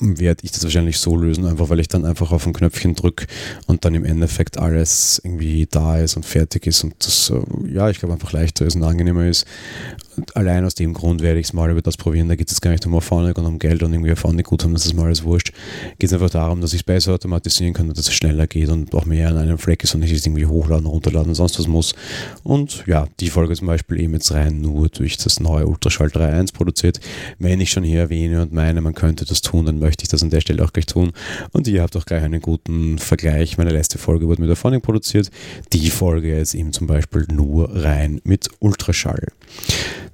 werde 0.00 0.40
ich 0.44 0.52
das 0.52 0.62
wahrscheinlich 0.64 0.98
so 0.98 1.16
lösen, 1.16 1.46
einfach 1.46 1.68
weil 1.68 1.80
ich 1.80 1.88
dann 1.88 2.04
einfach 2.04 2.32
auf 2.32 2.46
ein 2.46 2.52
Knöpfchen 2.52 2.94
drücke 2.94 3.26
und 3.66 3.84
dann 3.84 3.94
im 3.94 4.04
Endeffekt 4.04 4.58
alles 4.58 5.20
irgendwie 5.22 5.66
da 5.70 5.98
ist 5.98 6.16
und 6.16 6.24
fertig 6.24 6.66
ist 6.66 6.84
und 6.84 6.94
das, 7.00 7.32
ja, 7.66 7.90
ich 7.90 7.98
glaube 7.98 8.14
einfach 8.14 8.32
leichter 8.32 8.66
ist 8.66 8.76
und 8.76 8.84
angenehmer 8.84 9.26
ist. 9.26 9.46
Und 10.18 10.36
allein 10.36 10.64
aus 10.64 10.74
dem 10.74 10.94
Grund 10.94 11.22
werde 11.22 11.38
ich 11.38 11.46
es 11.46 11.52
mal 11.52 11.70
über 11.70 11.80
das 11.80 11.96
probieren. 11.96 12.28
Da 12.28 12.34
geht 12.34 12.50
es 12.50 12.60
gar 12.60 12.72
nicht 12.72 12.84
um 12.86 12.94
Auphonic 12.96 13.38
und 13.38 13.46
um 13.46 13.60
Geld 13.60 13.84
und 13.84 13.92
irgendwie 13.92 14.10
Auphonic 14.10 14.46
gut 14.46 14.64
haben, 14.64 14.72
das 14.72 14.84
ist 14.84 14.94
mal 14.94 15.04
alles 15.04 15.22
wurscht. 15.22 15.52
Geht 16.00 16.08
es 16.10 16.12
einfach 16.12 16.30
darum, 16.30 16.60
dass 16.60 16.72
ich 16.72 16.80
es 16.80 16.82
besser 16.82 17.14
automatisieren 17.14 17.72
kann, 17.72 17.88
dass 17.88 18.00
es 18.00 18.12
schneller 18.12 18.48
geht 18.48 18.68
und 18.68 18.92
auch 18.96 19.04
mehr 19.04 19.28
an 19.28 19.36
einem 19.36 19.58
Fleck 19.58 19.84
ist 19.84 19.94
und 19.94 20.00
nicht 20.00 20.26
irgendwie 20.26 20.44
hochladen, 20.44 20.86
runterladen 20.86 21.28
und 21.28 21.34
sonst 21.36 21.56
was 21.60 21.68
muss. 21.68 21.94
Und 22.42 22.82
ja, 22.88 23.06
die 23.20 23.30
Folge 23.30 23.54
zum 23.54 23.68
Beispiel 23.68 24.00
eben 24.00 24.14
jetzt 24.14 24.32
rein 24.32 24.60
nur 24.60 24.88
durch 24.88 25.18
das 25.18 25.38
neue 25.38 25.68
Ultraschall 25.68 26.08
3.1 26.08 26.52
produziert. 26.52 26.98
Wenn 27.38 27.60
ich 27.60 27.70
schon 27.70 27.84
hier 27.84 28.00
erwähne 28.00 28.42
und 28.42 28.52
meine, 28.52 28.80
man 28.80 28.94
könnte 28.94 29.24
das 29.24 29.40
tun, 29.40 29.66
dann 29.66 29.78
möchte 29.78 30.02
ich 30.02 30.08
das 30.08 30.24
an 30.24 30.30
der 30.30 30.40
Stelle 30.40 30.64
auch 30.64 30.72
gleich 30.72 30.86
tun. 30.86 31.12
Und 31.52 31.68
ihr 31.68 31.80
habt 31.80 31.96
auch 31.96 32.06
gleich 32.06 32.24
einen 32.24 32.40
guten 32.40 32.98
Vergleich. 32.98 33.56
Meine 33.56 33.70
letzte 33.70 33.98
Folge 33.98 34.26
wurde 34.26 34.42
mit 34.42 34.50
Auphonic 34.50 34.82
produziert. 34.82 35.30
Die 35.72 35.90
Folge 35.90 36.36
jetzt 36.36 36.56
eben 36.56 36.72
zum 36.72 36.88
Beispiel 36.88 37.24
nur 37.30 37.70
rein 37.72 38.20
mit 38.24 38.48
Ultraschall. 38.58 39.28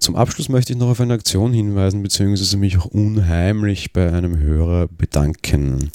Zum 0.05 0.17
Abschluss 0.17 0.51
möchte 0.51 0.75
ich 0.75 0.79
noch 0.79 0.91
auf 0.91 1.01
eine 1.01 1.15
Aktion 1.15 1.55
hinweisen, 1.55 2.03
beziehungsweise 2.03 2.59
mich 2.59 2.77
auch 2.77 2.85
unheimlich 2.85 3.95
bei 3.95 4.13
einem 4.13 4.37
Hörer 4.37 4.87
bedanken. 4.87 5.93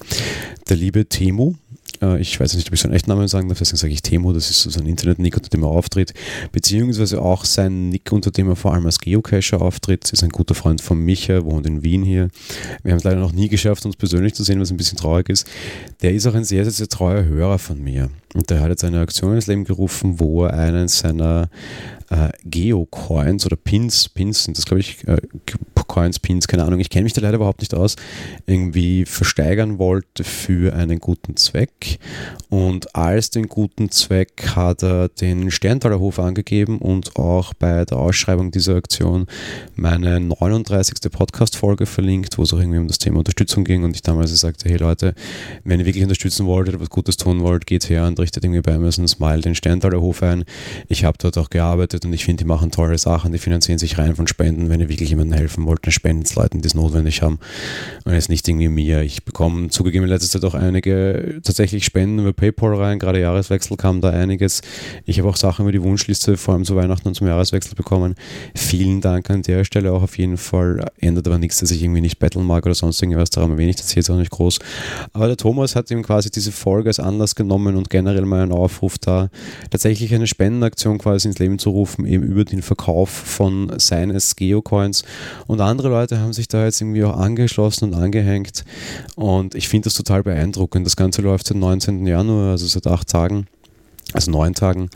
Der 0.68 0.78
liebe 0.78 1.08
Temu, 1.08 1.54
äh, 2.02 2.20
ich 2.20 2.40
weiß 2.40 2.56
nicht, 2.56 2.68
ob 2.70 2.74
ich 2.74 2.80
seinen 2.80 2.94
echten 2.94 3.12
Namen 3.12 3.28
sagen 3.28 3.50
darf, 3.50 3.60
deswegen 3.60 3.78
sage 3.78 3.94
ich 3.94 4.02
Temo, 4.02 4.34
das 4.34 4.50
ist 4.50 4.64
so 4.64 4.72
sein 4.72 4.88
Internet-Nick, 4.88 5.38
unter 5.38 5.52
dem 5.52 5.62
er 5.62 5.70
auftritt, 5.70 6.16
beziehungsweise 6.52 7.22
auch 7.22 7.46
sein 7.46 7.90
Nick, 7.90 8.12
unter 8.12 8.32
dem 8.32 8.50
er 8.50 8.56
vor 8.56 8.74
allem 8.74 8.88
als 8.88 8.98
Geocacher 8.98 9.62
auftritt, 9.62 10.12
ist 10.12 10.24
ein 10.24 10.32
guter 10.32 10.56
Freund 10.56 10.82
von 10.82 10.98
Micha, 10.98 11.46
wohnt 11.46 11.68
in 11.68 11.84
Wien 11.84 12.02
hier. 12.02 12.30
Wir 12.82 12.94
haben 12.94 12.98
es 12.98 13.04
leider 13.04 13.20
noch 13.20 13.34
nie 13.34 13.48
geschafft, 13.48 13.86
uns 13.86 13.96
persönlich 13.96 14.34
zu 14.34 14.44
sehen, 14.44 14.60
was 14.60 14.72
ein 14.72 14.78
bisschen 14.78 14.98
traurig 14.98 15.30
ist. 15.30 15.48
Der 16.02 16.16
ist 16.16 16.26
auch 16.26 16.34
ein 16.34 16.46
sehr, 16.46 16.64
sehr, 16.64 16.74
sehr 16.74 16.90
treuer 16.90 17.26
Hörer 17.26 17.60
von 17.60 17.80
mir. 17.80 18.10
Und 18.36 18.50
der 18.50 18.62
hat 18.62 18.70
jetzt 18.70 18.84
eine 18.84 19.00
Aktion 19.00 19.34
ins 19.34 19.48
Leben 19.48 19.64
gerufen, 19.64 20.20
wo 20.20 20.46
er 20.46 20.54
einen 20.54 20.88
seiner 20.88 21.50
äh, 22.10 22.30
Geocoins 22.44 23.46
oder 23.46 23.56
Pins, 23.56 24.10
Pins 24.10 24.44
sind 24.44 24.58
das 24.58 24.66
glaube 24.66 24.82
ich, 24.82 25.08
äh, 25.08 25.18
Coins, 25.90 26.20
Pins, 26.20 26.48
keine 26.48 26.64
Ahnung, 26.64 26.80
ich 26.80 26.90
kenne 26.90 27.04
mich 27.04 27.14
da 27.14 27.22
leider 27.22 27.38
überhaupt 27.38 27.62
nicht 27.62 27.74
aus, 27.74 27.96
irgendwie 28.46 29.06
versteigern 29.06 29.80
wollte 29.80 30.24
für 30.24 30.74
einen 30.74 31.00
guten 31.00 31.36
Zweck. 31.36 32.00
Und 32.48 32.96
als 32.96 33.32
den 33.32 33.48
guten 33.48 33.90
Zweck 33.90 34.56
hat 34.56 34.84
er 34.84 35.10
den 35.10 35.50
Sterntaler 35.52 36.00
Hof 36.00 36.20
angegeben 36.20 36.78
und 36.78 37.16
auch 37.18 37.54
bei 37.56 37.86
der 37.86 37.98
Ausschreibung 37.98 38.52
dieser 38.52 38.76
Aktion 38.76 39.26
meine 39.76 40.20
39. 40.20 41.12
Podcast-Folge 41.12 41.88
verlinkt, 41.88 42.38
wo 42.38 42.44
es 42.44 42.54
auch 42.54 42.60
irgendwie 42.60 42.80
um 42.80 42.88
das 42.88 43.00
Thema 43.00 43.20
Unterstützung 43.20 43.64
ging 43.64 43.84
und 43.84 43.96
ich 43.96 44.04
damals 44.04 44.40
sagte, 44.40 44.70
hey 44.70 44.78
Leute, 44.78 45.16
wenn 45.64 45.80
ihr 45.80 45.88
wirklich 45.88 46.04
unterstützen 46.04 46.46
wollt 46.46 46.70
oder 46.70 46.80
was 46.80 46.90
Gutes 46.92 47.18
tun 47.18 47.42
wollt, 47.42 47.66
geht 47.66 47.90
her 47.90 48.06
und 48.06 48.19
richtet 48.20 48.44
irgendwie 48.44 48.62
bei 48.62 48.76
Amazon 48.76 49.08
Smile 49.08 49.42
den 49.42 49.56
Sterntaler 49.56 50.02
Hof 50.02 50.22
ein. 50.22 50.44
Ich 50.88 51.04
habe 51.04 51.18
dort 51.20 51.38
auch 51.38 51.50
gearbeitet 51.50 52.06
und 52.06 52.14
ich 52.14 52.26
finde, 52.26 52.44
die 52.44 52.48
machen 52.48 52.72
tolle 52.72 52.98
Sachen, 52.98 53.32
die 53.32 53.40
finanzieren 53.40 53.80
sich 53.80 53.98
rein 53.98 54.16
von 54.16 54.28
Spenden, 54.28 54.70
wenn 54.70 54.80
ihr 54.80 54.90
wirklich 54.90 55.10
jemandem 55.10 55.38
helfen 55.38 55.66
wollt 55.66 55.80
sollten 55.80 55.92
spenden 55.92 56.26
Leuten, 56.36 56.62
die 56.62 56.68
es 56.68 56.74
notwendig 56.74 57.22
haben. 57.22 57.40
Und 58.06 58.14
jetzt 58.14 58.30
nicht 58.30 58.48
irgendwie 58.48 58.68
mir. 58.68 59.02
Ich 59.02 59.24
bekomme 59.24 59.70
zugegeben 59.70 60.06
in 60.06 60.10
letzter 60.10 60.40
Zeit 60.40 60.50
auch 60.50 60.56
einige 60.56 61.40
tatsächlich 61.44 61.86
Spenden 61.86 62.20
über 62.20 62.34
PayPal 62.34 62.76
rein. 62.76 63.00
Gerade 63.00 63.20
Jahreswechsel 63.20 63.78
kam 63.78 64.02
da 64.02 64.10
einiges. 64.10 64.62
Ich 65.06 65.20
habe 65.20 65.30
auch 65.30 65.36
Sachen 65.36 65.64
über 65.64 65.72
die 65.72 65.82
Wunschliste 65.82 66.38
vor 66.38 66.54
allem 66.54 66.66
zu 66.66 66.76
Weihnachten 66.76 67.08
und 67.08 67.16
zum 67.16 67.28
Jahreswechsel 67.28 67.76
bekommen. 67.76 68.16
Vielen 68.56 69.02
Dank 69.02 69.30
an 69.30 69.42
der 69.42 69.64
Stelle 69.64 69.92
auch 69.92 70.04
auf 70.04 70.18
jeden 70.18 70.38
Fall. 70.38 70.86
Ändert 71.00 71.28
aber 71.28 71.38
nichts, 71.38 71.60
dass 71.60 71.72
ich 71.72 71.84
irgendwie 71.84 72.02
nicht 72.02 72.20
betteln 72.20 72.46
mag 72.46 72.66
oder 72.66 72.76
sonst 72.76 73.02
irgendwas. 73.02 73.30
Darum 73.30 73.52
erwähne 73.52 73.72
ich 73.72 73.78
das 73.78 73.94
jetzt 73.96 74.10
auch 74.10 74.18
nicht 74.18 74.32
groß. 74.32 74.60
Aber 75.14 75.28
der 75.28 75.38
Thomas 75.38 75.76
hat 75.76 75.92
ihm 75.92 76.04
quasi 76.04 76.30
diese 76.30 76.52
Folge 76.52 76.90
als 76.90 77.00
Anlass 77.00 77.36
genommen 77.36 77.76
und 77.76 77.90
generell 77.90 78.09
mal 78.26 78.44
einen 78.44 78.52
Aufruf 78.52 78.98
da, 78.98 79.30
tatsächlich 79.70 80.14
eine 80.14 80.28
Spendenaktion 80.28 80.98
quasi 80.98 81.28
ins 81.28 81.40
Leben 81.40 81.60
zu 81.60 81.70
rufen, 81.70 82.06
eben 82.06 82.24
über 82.24 82.46
den 82.46 82.62
Verkauf 82.62 83.10
von 83.10 83.72
seines 83.78 84.36
Geocoins 84.36 85.04
und 85.48 85.62
andere 85.62 85.90
Leute 85.90 86.20
haben 86.20 86.34
sich 86.34 86.48
da 86.48 86.66
jetzt 86.66 86.82
irgendwie 86.82 87.04
auch 87.04 87.18
angeschlossen 87.18 87.86
und 87.86 87.94
angehängt. 87.94 88.66
Und 89.16 89.56
ich 89.56 89.70
finde 89.70 89.86
das 89.86 89.94
total 89.96 90.24
beeindruckend. 90.24 90.86
Das 90.86 90.96
Ganze 90.96 91.22
läuft 91.22 91.48
seit 91.48 91.58
19. 91.58 92.06
Januar, 92.06 92.52
also 92.52 92.68
seit 92.68 92.88
acht 92.88 93.08
Tagen, 93.08 93.48
also 94.14 94.32
neun 94.32 94.54
Tagen. 94.54 94.90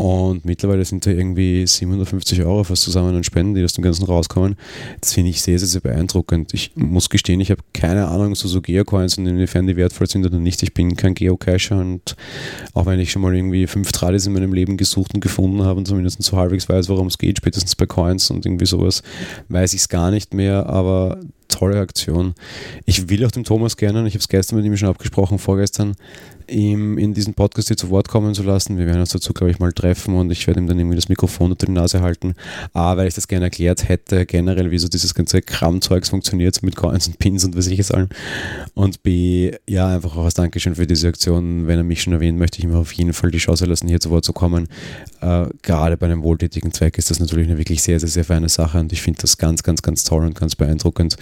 Und 0.00 0.46
mittlerweile 0.46 0.82
sind 0.82 1.04
da 1.04 1.10
irgendwie 1.10 1.66
750 1.66 2.40
Euro 2.40 2.64
fast 2.64 2.84
zusammen 2.84 3.14
an 3.14 3.22
Spenden, 3.22 3.54
die 3.54 3.62
aus 3.62 3.74
dem 3.74 3.84
Ganzen 3.84 4.06
rauskommen. 4.06 4.56
Das 4.98 5.12
finde 5.12 5.28
ich 5.28 5.42
sehr, 5.42 5.58
sehr, 5.58 5.68
sehr 5.68 5.82
beeindruckend. 5.82 6.54
Ich 6.54 6.72
muss 6.74 7.10
gestehen, 7.10 7.38
ich 7.38 7.50
habe 7.50 7.60
keine 7.74 8.08
Ahnung 8.08 8.34
so, 8.34 8.48
so 8.48 8.62
Geocoins 8.62 9.18
und 9.18 9.26
inwiefern 9.26 9.66
die 9.66 9.76
wertvoll 9.76 10.06
sind 10.06 10.24
oder 10.24 10.38
nicht. 10.38 10.62
Ich 10.62 10.72
bin 10.72 10.96
kein 10.96 11.12
Geocacher 11.12 11.78
und 11.78 12.16
auch 12.72 12.86
wenn 12.86 12.98
ich 12.98 13.12
schon 13.12 13.20
mal 13.20 13.36
irgendwie 13.36 13.66
fünf 13.66 13.92
Tradis 13.92 14.24
in 14.24 14.32
meinem 14.32 14.54
Leben 14.54 14.78
gesucht 14.78 15.12
und 15.12 15.20
gefunden 15.20 15.64
habe 15.64 15.78
und 15.78 15.86
zumindest 15.86 16.22
so 16.22 16.34
halbwegs 16.34 16.66
weiß, 16.66 16.88
worum 16.88 17.08
es 17.08 17.18
geht, 17.18 17.36
spätestens 17.36 17.76
bei 17.76 17.84
Coins 17.84 18.30
und 18.30 18.46
irgendwie 18.46 18.64
sowas, 18.64 19.02
weiß 19.50 19.74
ich 19.74 19.82
es 19.82 19.90
gar 19.90 20.10
nicht 20.10 20.32
mehr. 20.32 20.64
Aber 20.64 21.20
tolle 21.50 21.78
Aktion. 21.80 22.34
Ich 22.86 23.08
will 23.08 23.24
auch 23.24 23.30
dem 23.30 23.44
Thomas 23.44 23.76
gerne, 23.76 24.06
ich 24.06 24.14
habe 24.14 24.20
es 24.20 24.28
gestern 24.28 24.56
mit 24.56 24.64
ihm 24.64 24.76
schon 24.76 24.88
abgesprochen, 24.88 25.38
vorgestern, 25.38 25.94
ihm 26.50 26.98
in 26.98 27.14
diesen 27.14 27.34
Podcast 27.34 27.68
hier 27.68 27.76
zu 27.76 27.90
Wort 27.90 28.08
kommen 28.08 28.34
zu 28.34 28.42
lassen. 28.42 28.76
Wir 28.76 28.86
werden 28.86 29.00
uns 29.00 29.10
dazu, 29.10 29.32
glaube 29.32 29.50
ich, 29.50 29.58
mal 29.58 29.72
treffen 29.72 30.16
und 30.16 30.30
ich 30.30 30.46
werde 30.46 30.60
ihm 30.60 30.66
dann 30.66 30.78
irgendwie 30.78 30.96
das 30.96 31.08
Mikrofon 31.08 31.52
unter 31.52 31.66
die 31.66 31.72
Nase 31.72 32.00
halten. 32.00 32.34
A, 32.72 32.96
weil 32.96 33.06
ich 33.06 33.14
das 33.14 33.28
gerne 33.28 33.46
erklärt 33.46 33.88
hätte, 33.88 34.26
generell, 34.26 34.70
wie 34.70 34.78
so 34.78 34.88
dieses 34.88 35.14
ganze 35.14 35.42
Kramzeugs 35.42 36.10
funktioniert 36.10 36.62
mit 36.62 36.76
Coins 36.76 37.06
und 37.06 37.18
Pins 37.18 37.44
und 37.44 37.56
was 37.56 37.66
ich 37.68 37.78
es 37.78 37.90
allen. 37.90 38.08
Und 38.74 39.02
B, 39.02 39.52
ja, 39.68 39.88
einfach 39.88 40.16
auch 40.16 40.24
als 40.24 40.34
Dankeschön 40.34 40.74
für 40.74 40.86
diese 40.86 41.08
Aktion. 41.08 41.66
Wenn 41.66 41.78
er 41.78 41.84
mich 41.84 42.02
schon 42.02 42.12
erwähnt, 42.12 42.38
möchte 42.38 42.58
ich 42.58 42.64
ihm 42.64 42.74
auf 42.74 42.92
jeden 42.92 43.12
Fall 43.12 43.30
die 43.30 43.38
Chance 43.38 43.66
lassen, 43.66 43.88
hier 43.88 44.00
zu 44.00 44.10
Wort 44.10 44.24
zu 44.24 44.32
kommen. 44.32 44.68
Äh, 45.20 45.46
gerade 45.62 45.96
bei 45.96 46.06
einem 46.06 46.22
wohltätigen 46.22 46.72
Zweck 46.72 46.98
ist 46.98 47.10
das 47.10 47.20
natürlich 47.20 47.48
eine 47.48 47.58
wirklich 47.58 47.82
sehr, 47.82 48.00
sehr, 48.00 48.08
sehr 48.08 48.24
feine 48.24 48.48
Sache 48.48 48.78
und 48.78 48.92
ich 48.92 49.02
finde 49.02 49.20
das 49.20 49.38
ganz, 49.38 49.62
ganz, 49.62 49.82
ganz 49.82 50.04
toll 50.04 50.24
und 50.24 50.34
ganz 50.34 50.56
beeindruckend. 50.56 51.16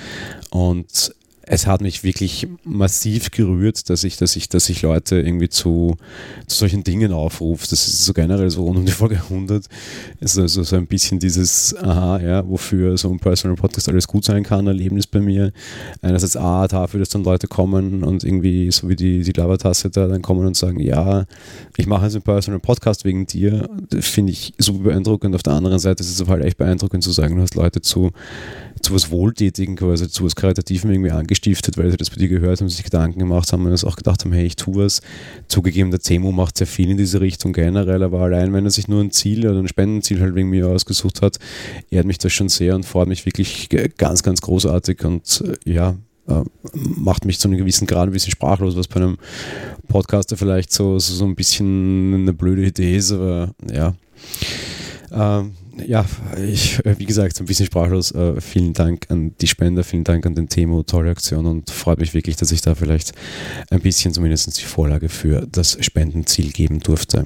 Und 0.51 1.13
es 1.51 1.67
hat 1.67 1.81
mich 1.81 2.05
wirklich 2.05 2.47
massiv 2.65 3.31
gerührt, 3.31 3.89
dass 3.89 4.05
ich, 4.05 4.19
dass 4.19 4.37
ich, 4.37 4.51
dass 4.51 4.69
ich 4.69 4.83
Leute 4.83 5.19
irgendwie 5.19 5.49
zu, 5.49 5.97
zu 6.47 6.59
solchen 6.59 6.85
Dingen 6.85 7.13
aufrufe. 7.13 7.67
Das 7.69 7.89
ist 7.89 8.05
so 8.05 8.13
generell 8.13 8.51
so 8.51 8.65
rund 8.65 8.77
um 8.77 8.85
die 8.85 8.93
Folge 8.93 9.17
100. 9.17 9.65
Es 10.21 10.33
ist 10.33 10.39
also 10.39 10.63
so 10.63 10.77
ein 10.77 10.87
bisschen 10.87 11.19
dieses, 11.19 11.75
aha, 11.77 12.21
ja, 12.21 12.47
wofür 12.47 12.99
so 12.99 13.11
ein 13.11 13.19
Personal 13.19 13.57
Podcast 13.57 13.89
alles 13.89 14.07
gut 14.07 14.27
sein 14.27 14.43
kann, 14.43 14.67
Erlebnis 14.67 15.07
bei 15.07 15.21
mir. 15.21 15.53
Einerseits 16.03 16.37
A, 16.37 16.69
dafür, 16.69 17.01
dass 17.01 17.09
dann 17.09 17.25
Leute 17.25 17.49
kommen 17.49 18.05
und 18.05 18.25
irgendwie, 18.25 18.71
so 18.71 18.91
wie 18.91 18.97
die, 18.97 19.23
die 19.23 19.33
Labertasse 19.33 19.89
da, 19.89 20.07
dann 20.07 20.21
kommen 20.21 20.47
und 20.47 20.57
sagen, 20.57 20.81
ja, 20.81 21.25
ich 21.79 21.87
mache 21.87 22.05
jetzt 22.05 22.15
einen 22.15 22.23
Personal 22.23 22.61
Podcast 22.61 23.07
wegen 23.07 23.27
dir. 23.27 23.71
Das 23.89 24.07
finde 24.07 24.33
ich 24.33 24.53
super 24.59 24.81
beeindruckend. 24.81 25.35
Auf 25.35 25.43
der 25.43 25.55
anderen 25.55 25.79
Seite 25.79 26.03
ist 26.03 26.21
es 26.21 26.29
halt 26.29 26.45
echt 26.45 26.59
beeindruckend 26.59 27.03
zu 27.03 27.13
sagen, 27.13 27.37
du 27.37 27.43
hast 27.43 27.55
Leute 27.55 27.81
zu 27.81 28.11
zu 28.81 28.95
was 28.95 29.11
Wohltätigen 29.11 29.77
quasi, 29.77 30.09
zu 30.09 30.25
was 30.25 30.37
Karitativen 30.37 30.91
irgendwie 30.91 31.11
angestiftet, 31.11 31.77
weil 31.77 31.91
sie 31.91 31.97
das 31.97 32.11
bei 32.11 32.17
dir 32.17 32.29
gehört 32.29 32.61
haben, 32.61 32.69
sich 32.69 32.85
Gedanken 32.85 33.19
gemacht 33.19 33.53
haben 33.53 33.67
und 33.67 33.73
es 33.73 33.85
auch 33.85 33.97
gedacht 33.97 34.25
haben, 34.25 34.33
hey, 34.33 34.47
ich 34.47 34.57
tue 34.57 34.85
was. 34.85 35.01
Zugegeben, 35.49 35.91
der 35.91 36.01
Zemo 36.01 36.33
macht 36.33 36.59
sehr 36.59 36.67
viel 36.67 36.91
in 36.91 36.97
diese 36.97 37.21
Richtung 37.21 37.53
generell, 37.53 38.03
aber 38.03 38.21
allein, 38.21 38.53
wenn 38.53 38.65
er 38.65 38.71
sich 38.71 38.89
nur 38.89 39.03
ein 39.03 39.11
Ziel 39.11 39.47
oder 39.49 39.59
ein 39.59 39.69
Spendenziel 39.69 40.21
halt 40.21 40.35
wegen 40.35 40.51
mir 40.51 40.69
ausgesucht 40.69 41.23
hat, 41.23 41.39
ehrt 41.91 42.07
mich 42.07 42.19
das 42.19 42.33
schon 42.33 42.49
sehr 42.49 42.75
und 42.75 42.85
freut 42.85 43.09
mich 43.09 43.27
wirklich 43.27 43.69
ganz, 43.97 44.23
ganz 44.23 44.41
großartig 44.41 45.05
und 45.05 45.45
äh, 45.47 45.71
ja, 45.71 45.97
äh, 46.29 46.43
macht 46.73 47.25
mich 47.25 47.39
zu 47.39 47.49
einem 47.49 47.59
gewissen 47.59 47.87
Grad 47.87 48.09
ein 48.09 48.13
bisschen 48.13 48.33
sprachlos, 48.33 48.77
was 48.77 48.89
bei 48.89 48.97
einem 48.97 49.19
Podcaster 49.89 50.37
vielleicht 50.37 50.73
so, 50.73 50.99
so, 50.99 51.15
so 51.15 51.25
ein 51.25 51.35
bisschen 51.35 52.15
eine 52.15 52.33
blöde 52.33 52.67
Idee 52.67 52.97
ist, 52.97 53.13
aber 53.13 53.55
ja. 53.73 53.95
Ähm, 55.11 55.53
ja, 55.87 56.05
ich, 56.37 56.85
äh, 56.85 56.99
wie 56.99 57.07
gesagt, 57.07 57.39
ein 57.41 57.47
bisschen 57.47 57.67
sprachlos. 57.67 58.13
Äh, 58.13 58.41
vielen 58.41 58.73
Dank 58.73 59.07
an 59.11 59.35
die 59.41 59.47
Spender, 59.47 59.85
vielen 59.85 60.05
Dank 60.05 60.27
an 60.27 60.35
den 60.35 60.49
Temo, 60.49 60.83
tolle 60.83 61.11
Aktion 61.11 61.47
und 61.47 61.71
freut 61.71 61.99
mich 61.99 62.15
wirklich, 62.15 62.37
dass 62.37 62.53
ich 62.53 62.61
da 62.61 62.75
vielleicht 62.75 63.13
ein 63.71 63.81
bisschen 63.81 64.13
zumindest 64.13 64.59
die 64.59 64.65
Vorlage 64.65 65.09
für 65.09 65.47
das 65.51 65.77
Spendenziel 65.81 66.53
geben 66.53 66.81
durfte. 66.81 67.25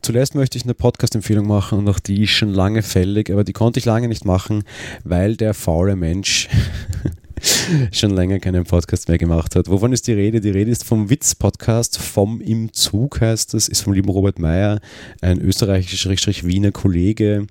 Zuletzt 0.00 0.34
möchte 0.34 0.58
ich 0.58 0.64
eine 0.64 0.74
Podcast-Empfehlung 0.74 1.46
machen 1.46 1.78
und 1.78 1.88
auch 1.88 1.98
die 1.98 2.24
ist 2.24 2.30
schon 2.30 2.52
lange 2.52 2.82
fällig, 2.82 3.30
aber 3.30 3.44
die 3.44 3.52
konnte 3.52 3.78
ich 3.78 3.84
lange 3.84 4.08
nicht 4.08 4.24
machen, 4.24 4.64
weil 5.04 5.36
der 5.36 5.54
faule 5.54 5.96
Mensch 5.96 6.48
schon 7.92 8.10
länger 8.10 8.38
keinen 8.38 8.64
Podcast 8.64 9.08
mehr 9.08 9.18
gemacht 9.18 9.56
hat. 9.56 9.68
Wovon 9.68 9.92
ist 9.92 10.06
die 10.06 10.12
Rede? 10.12 10.40
Die 10.40 10.50
Rede 10.50 10.70
ist 10.70 10.84
vom 10.84 11.10
Witz-Podcast, 11.10 11.98
vom 11.98 12.40
Im 12.40 12.72
Zug 12.72 13.20
heißt 13.20 13.54
das, 13.54 13.68
ist 13.68 13.82
vom 13.82 13.92
lieben 13.92 14.08
Robert 14.08 14.38
Meyer, 14.38 14.80
ein 15.20 15.40
österreichischer 15.40 16.46
Wiener 16.46 16.72
Kollege, 16.72 17.46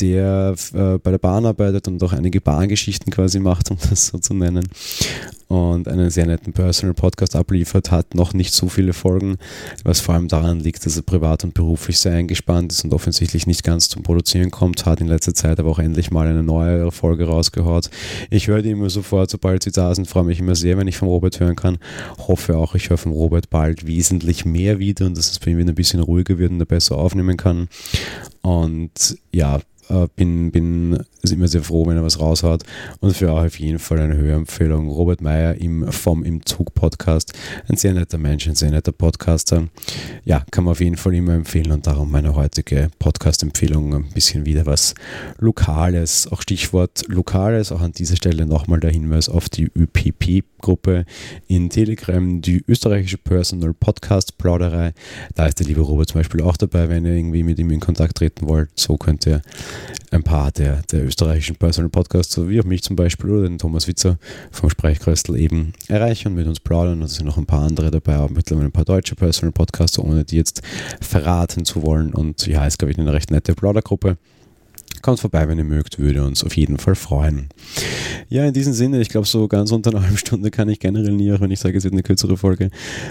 der 0.00 0.54
äh, 0.74 0.98
bei 0.98 1.10
der 1.10 1.18
Bahn 1.18 1.46
arbeitet 1.46 1.88
und 1.88 2.02
auch 2.02 2.12
einige 2.12 2.40
Bahngeschichten 2.40 3.12
quasi 3.12 3.40
macht, 3.40 3.70
um 3.70 3.78
das 3.88 4.08
so 4.08 4.18
zu 4.18 4.34
nennen 4.34 4.68
und 5.48 5.88
einen 5.88 6.10
sehr 6.10 6.26
netten 6.26 6.52
Personal 6.52 6.94
Podcast 6.94 7.36
abliefert, 7.36 7.90
hat 7.90 8.14
noch 8.14 8.34
nicht 8.34 8.52
so 8.52 8.68
viele 8.68 8.92
Folgen, 8.92 9.36
was 9.84 10.00
vor 10.00 10.14
allem 10.14 10.28
daran 10.28 10.60
liegt, 10.60 10.84
dass 10.86 10.96
er 10.96 11.02
privat 11.02 11.44
und 11.44 11.54
beruflich 11.54 11.98
sehr 11.98 12.12
eingespannt 12.12 12.72
ist 12.72 12.84
und 12.84 12.94
offensichtlich 12.94 13.46
nicht 13.46 13.64
ganz 13.64 13.88
zum 13.88 14.02
Produzieren 14.02 14.50
kommt, 14.50 14.86
hat 14.86 15.00
in 15.00 15.08
letzter 15.08 15.34
Zeit 15.34 15.60
aber 15.60 15.70
auch 15.70 15.78
endlich 15.78 16.10
mal 16.10 16.26
eine 16.26 16.42
neue 16.42 16.90
Folge 16.90 17.26
rausgehaut. 17.26 17.90
Ich 18.30 18.48
höre 18.48 18.62
die 18.62 18.70
immer 18.70 18.90
sofort, 18.90 19.30
sobald 19.30 19.62
sie 19.62 19.72
da 19.72 19.94
sind, 19.94 20.08
freue 20.08 20.24
mich 20.24 20.40
immer 20.40 20.54
sehr, 20.54 20.78
wenn 20.78 20.88
ich 20.88 20.96
von 20.96 21.08
Robert 21.08 21.38
hören 21.40 21.56
kann. 21.56 21.78
Hoffe 22.26 22.56
auch, 22.56 22.74
ich 22.74 22.90
höre 22.90 22.98
von 22.98 23.12
Robert 23.12 23.50
bald 23.50 23.86
wesentlich 23.86 24.44
mehr 24.44 24.78
wieder 24.78 25.06
und 25.06 25.16
dass 25.16 25.30
es 25.30 25.38
bei 25.38 25.50
ihm 25.50 25.58
wieder 25.58 25.72
ein 25.72 25.74
bisschen 25.74 26.00
ruhiger 26.00 26.38
wird 26.38 26.50
und 26.52 26.60
er 26.60 26.66
besser 26.66 26.96
aufnehmen 26.98 27.36
kann. 27.36 27.68
Und 28.42 29.18
ja, 29.32 29.60
äh, 29.88 30.06
bin, 30.16 30.50
bin 30.50 30.98
immer 31.30 31.48
sehr 31.48 31.62
froh, 31.62 31.86
wenn 31.86 31.96
er 31.96 32.04
was 32.04 32.20
raushaut. 32.20 32.62
Und 33.00 33.16
für 33.16 33.32
euch 33.32 33.46
auf 33.46 33.58
jeden 33.58 33.78
Fall 33.78 34.00
eine 34.00 34.16
Hörempfehlung. 34.16 34.88
Robert 34.88 35.20
Meyer 35.20 35.33
im 35.42 35.90
vom 35.90 36.24
Im 36.24 36.44
Zug 36.46 36.74
Podcast. 36.74 37.32
Ein 37.68 37.76
sehr 37.76 37.94
netter 37.94 38.18
Mensch, 38.18 38.46
ein 38.46 38.54
sehr 38.54 38.70
netter 38.70 38.92
Podcaster. 38.92 39.68
Ja, 40.24 40.44
kann 40.50 40.64
man 40.64 40.72
auf 40.72 40.80
jeden 40.80 40.96
Fall 40.96 41.14
immer 41.14 41.34
empfehlen 41.34 41.72
und 41.72 41.86
darum 41.86 42.10
meine 42.10 42.34
heutige 42.34 42.90
Podcast-Empfehlung 42.98 43.94
ein 43.94 44.08
bisschen 44.10 44.46
wieder 44.46 44.66
was 44.66 44.94
Lokales. 45.38 46.28
Auch 46.30 46.42
Stichwort 46.42 47.04
Lokales. 47.08 47.72
Auch 47.72 47.80
an 47.80 47.92
dieser 47.92 48.16
Stelle 48.16 48.46
nochmal 48.46 48.80
der 48.80 48.90
Hinweis 48.90 49.28
auf 49.28 49.48
die 49.48 49.70
ÖPP-Gruppe 49.74 51.04
in 51.48 51.70
Telegram, 51.70 52.40
die 52.40 52.64
österreichische 52.68 53.18
Personal 53.18 53.74
Podcast 53.74 54.38
Plauderei. 54.38 54.92
Da 55.34 55.46
ist 55.46 55.58
der 55.58 55.66
liebe 55.66 55.80
Robert 55.80 56.08
zum 56.08 56.20
Beispiel 56.20 56.42
auch 56.42 56.56
dabei, 56.56 56.88
wenn 56.88 57.04
ihr 57.04 57.12
irgendwie 57.14 57.42
mit 57.42 57.58
ihm 57.58 57.70
in 57.70 57.80
Kontakt 57.80 58.16
treten 58.18 58.46
wollt. 58.46 58.70
So 58.76 58.96
könnt 58.96 59.26
ihr 59.26 59.42
ein 60.10 60.22
paar 60.22 60.52
der, 60.52 60.82
der 60.92 61.04
österreichischen 61.04 61.56
Personal 61.56 61.90
Podcasts, 61.90 62.32
so 62.32 62.48
wie 62.48 62.60
auch 62.60 62.64
mich 62.64 62.82
zum 62.82 62.96
Beispiel 62.96 63.30
oder 63.30 63.48
den 63.48 63.58
Thomas 63.58 63.88
Witzer 63.88 64.18
vom 64.50 64.70
Sprechkröstel 65.24 65.36
eben 65.36 65.72
erreichen 65.88 66.28
und 66.28 66.34
mit 66.34 66.46
uns 66.46 66.60
plaudern. 66.60 67.02
Es 67.02 67.14
sind 67.14 67.26
noch 67.26 67.38
ein 67.38 67.46
paar 67.46 67.64
andere 67.64 67.90
dabei, 67.90 68.18
auch 68.18 68.30
mittlerweile 68.30 68.66
ein 68.66 68.72
paar 68.72 68.84
deutsche 68.84 69.14
Personal 69.14 69.52
Podcasts, 69.52 69.98
ohne 69.98 70.24
die 70.24 70.36
jetzt 70.36 70.62
verraten 71.00 71.64
zu 71.64 71.82
wollen. 71.82 72.14
Und 72.14 72.46
ja, 72.46 72.66
ist, 72.66 72.78
glaube 72.78 72.92
ich, 72.92 72.98
eine 72.98 73.12
recht 73.12 73.30
nette 73.30 73.54
Plaudergruppe. 73.54 74.16
Kommt 75.04 75.20
vorbei, 75.20 75.46
wenn 75.48 75.58
ihr 75.58 75.64
mögt, 75.64 75.98
würde 75.98 76.24
uns 76.24 76.42
auf 76.44 76.56
jeden 76.56 76.78
Fall 76.78 76.94
freuen. 76.94 77.50
Ja, 78.30 78.46
in 78.46 78.54
diesem 78.54 78.72
Sinne, 78.72 79.02
ich 79.02 79.10
glaube, 79.10 79.26
so 79.26 79.48
ganz 79.48 79.70
unter 79.70 79.90
einer 79.90 80.00
halben 80.02 80.16
Stunde 80.16 80.50
kann 80.50 80.70
ich 80.70 80.80
generell 80.80 81.12
nie, 81.12 81.30
auch 81.30 81.42
wenn 81.42 81.50
ich 81.50 81.60
sage, 81.60 81.76
es 81.76 81.84
wird 81.84 81.92
eine 81.92 82.02
kürzere 82.02 82.38
Folge. 82.38 82.70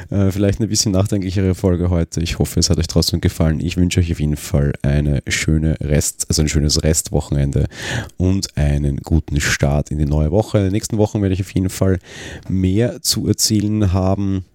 Äh, 0.10 0.32
vielleicht 0.32 0.60
eine 0.60 0.68
bisschen 0.68 0.92
nachdenklichere 0.94 1.54
Folge 1.54 1.92
heute. 1.92 2.20
Ich 2.22 2.40
hoffe, 2.40 2.60
es 2.60 2.72
hat 2.72 2.80
euch 2.80 2.88
trotzdem 2.88 3.22
gefallen. 3.22 3.60
Ich 3.60 3.78
wünsche 3.78 4.00
euch 4.00 4.12
auf 4.12 4.20
jeden 4.20 4.38
Fall 4.38 4.74
eine 4.82 5.22
schöne 5.28 5.76
Rest, 5.82 6.26
also 6.30 6.42
ein 6.42 6.50
schönes 6.50 6.82
Restwochenende 6.82 7.68
und 8.18 8.58
einen 8.58 8.98
guten 8.98 9.40
Start 9.40 9.92
in 9.92 10.00
die 10.00 10.08
neue 10.08 10.32
Woche. 10.32 10.58
In 10.58 10.64
den 10.64 10.74
nächsten 10.74 10.98
Wochen 10.98 11.22
werde 11.22 11.36
ich 11.36 11.42
auf 11.42 11.54
jeden 11.54 11.70
Fall 11.70 12.00
mehr 12.50 13.04
zu 13.04 13.28
erzählen 13.28 13.94
haben. 13.94 14.46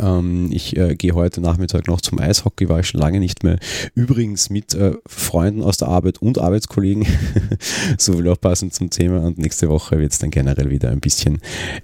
Ähm, 0.00 0.50
ich 0.52 0.76
äh, 0.76 0.94
gehe 0.96 1.12
heute 1.12 1.40
Nachmittag 1.40 1.86
noch 1.86 2.00
zum 2.00 2.18
Eishockey, 2.18 2.68
war 2.68 2.80
ich 2.80 2.88
schon 2.88 3.00
lange 3.00 3.20
nicht 3.20 3.44
mehr. 3.44 3.58
Übrigens 3.94 4.50
mit 4.50 4.74
äh, 4.74 4.92
Freunden 5.06 5.62
aus 5.62 5.78
der 5.78 5.88
Arbeit 5.88 6.20
und 6.20 6.38
Arbeitskollegen. 6.38 7.06
so 7.98 8.18
will 8.18 8.28
auch 8.28 8.40
passend 8.40 8.74
zum 8.74 8.90
Thema. 8.90 9.20
Und 9.20 9.38
nächste 9.38 9.68
Woche 9.68 9.98
wird 9.98 10.12
es 10.12 10.18
dann 10.18 10.30
generell 10.30 10.70
wieder 10.70 10.90
ein 10.90 11.00
bisschen 11.00 11.38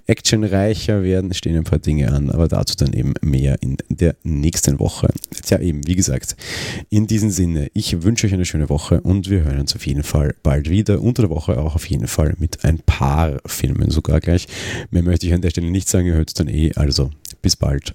actionreicher 0.07 1.03
werden. 1.03 1.33
Stehen 1.33 1.57
ein 1.57 1.63
paar 1.63 1.79
Dinge 1.79 2.11
an, 2.11 2.29
aber 2.29 2.47
dazu 2.47 2.75
dann 2.75 2.93
eben 2.93 3.13
mehr 3.21 3.57
in 3.61 3.77
der 3.89 4.15
nächsten 4.23 4.79
Woche. 4.79 5.09
Tja, 5.43 5.59
eben, 5.59 5.85
wie 5.87 5.95
gesagt, 5.95 6.35
in 6.89 7.07
diesem 7.07 7.29
Sinne, 7.29 7.69
ich 7.73 8.03
wünsche 8.03 8.27
euch 8.27 8.33
eine 8.33 8.45
schöne 8.45 8.69
Woche 8.69 9.01
und 9.01 9.29
wir 9.29 9.43
hören 9.43 9.59
uns 9.59 9.75
auf 9.75 9.85
jeden 9.85 10.03
Fall 10.03 10.35
bald 10.43 10.69
wieder. 10.69 11.01
Unter 11.01 11.23
der 11.23 11.29
Woche 11.29 11.57
auch 11.57 11.75
auf 11.75 11.89
jeden 11.89 12.07
Fall 12.07 12.35
mit 12.37 12.63
ein 12.63 12.79
paar 12.79 13.39
Filmen 13.45 13.89
sogar 13.89 14.19
gleich. 14.19 14.47
Mehr 14.91 15.03
möchte 15.03 15.27
ich 15.27 15.33
an 15.33 15.41
der 15.41 15.49
Stelle 15.49 15.71
nicht 15.71 15.89
sagen, 15.89 16.07
ihr 16.07 16.13
hört 16.13 16.29
es 16.29 16.33
dann 16.33 16.47
eh. 16.47 16.71
Also 16.75 17.11
bis 17.41 17.55
bald 17.55 17.94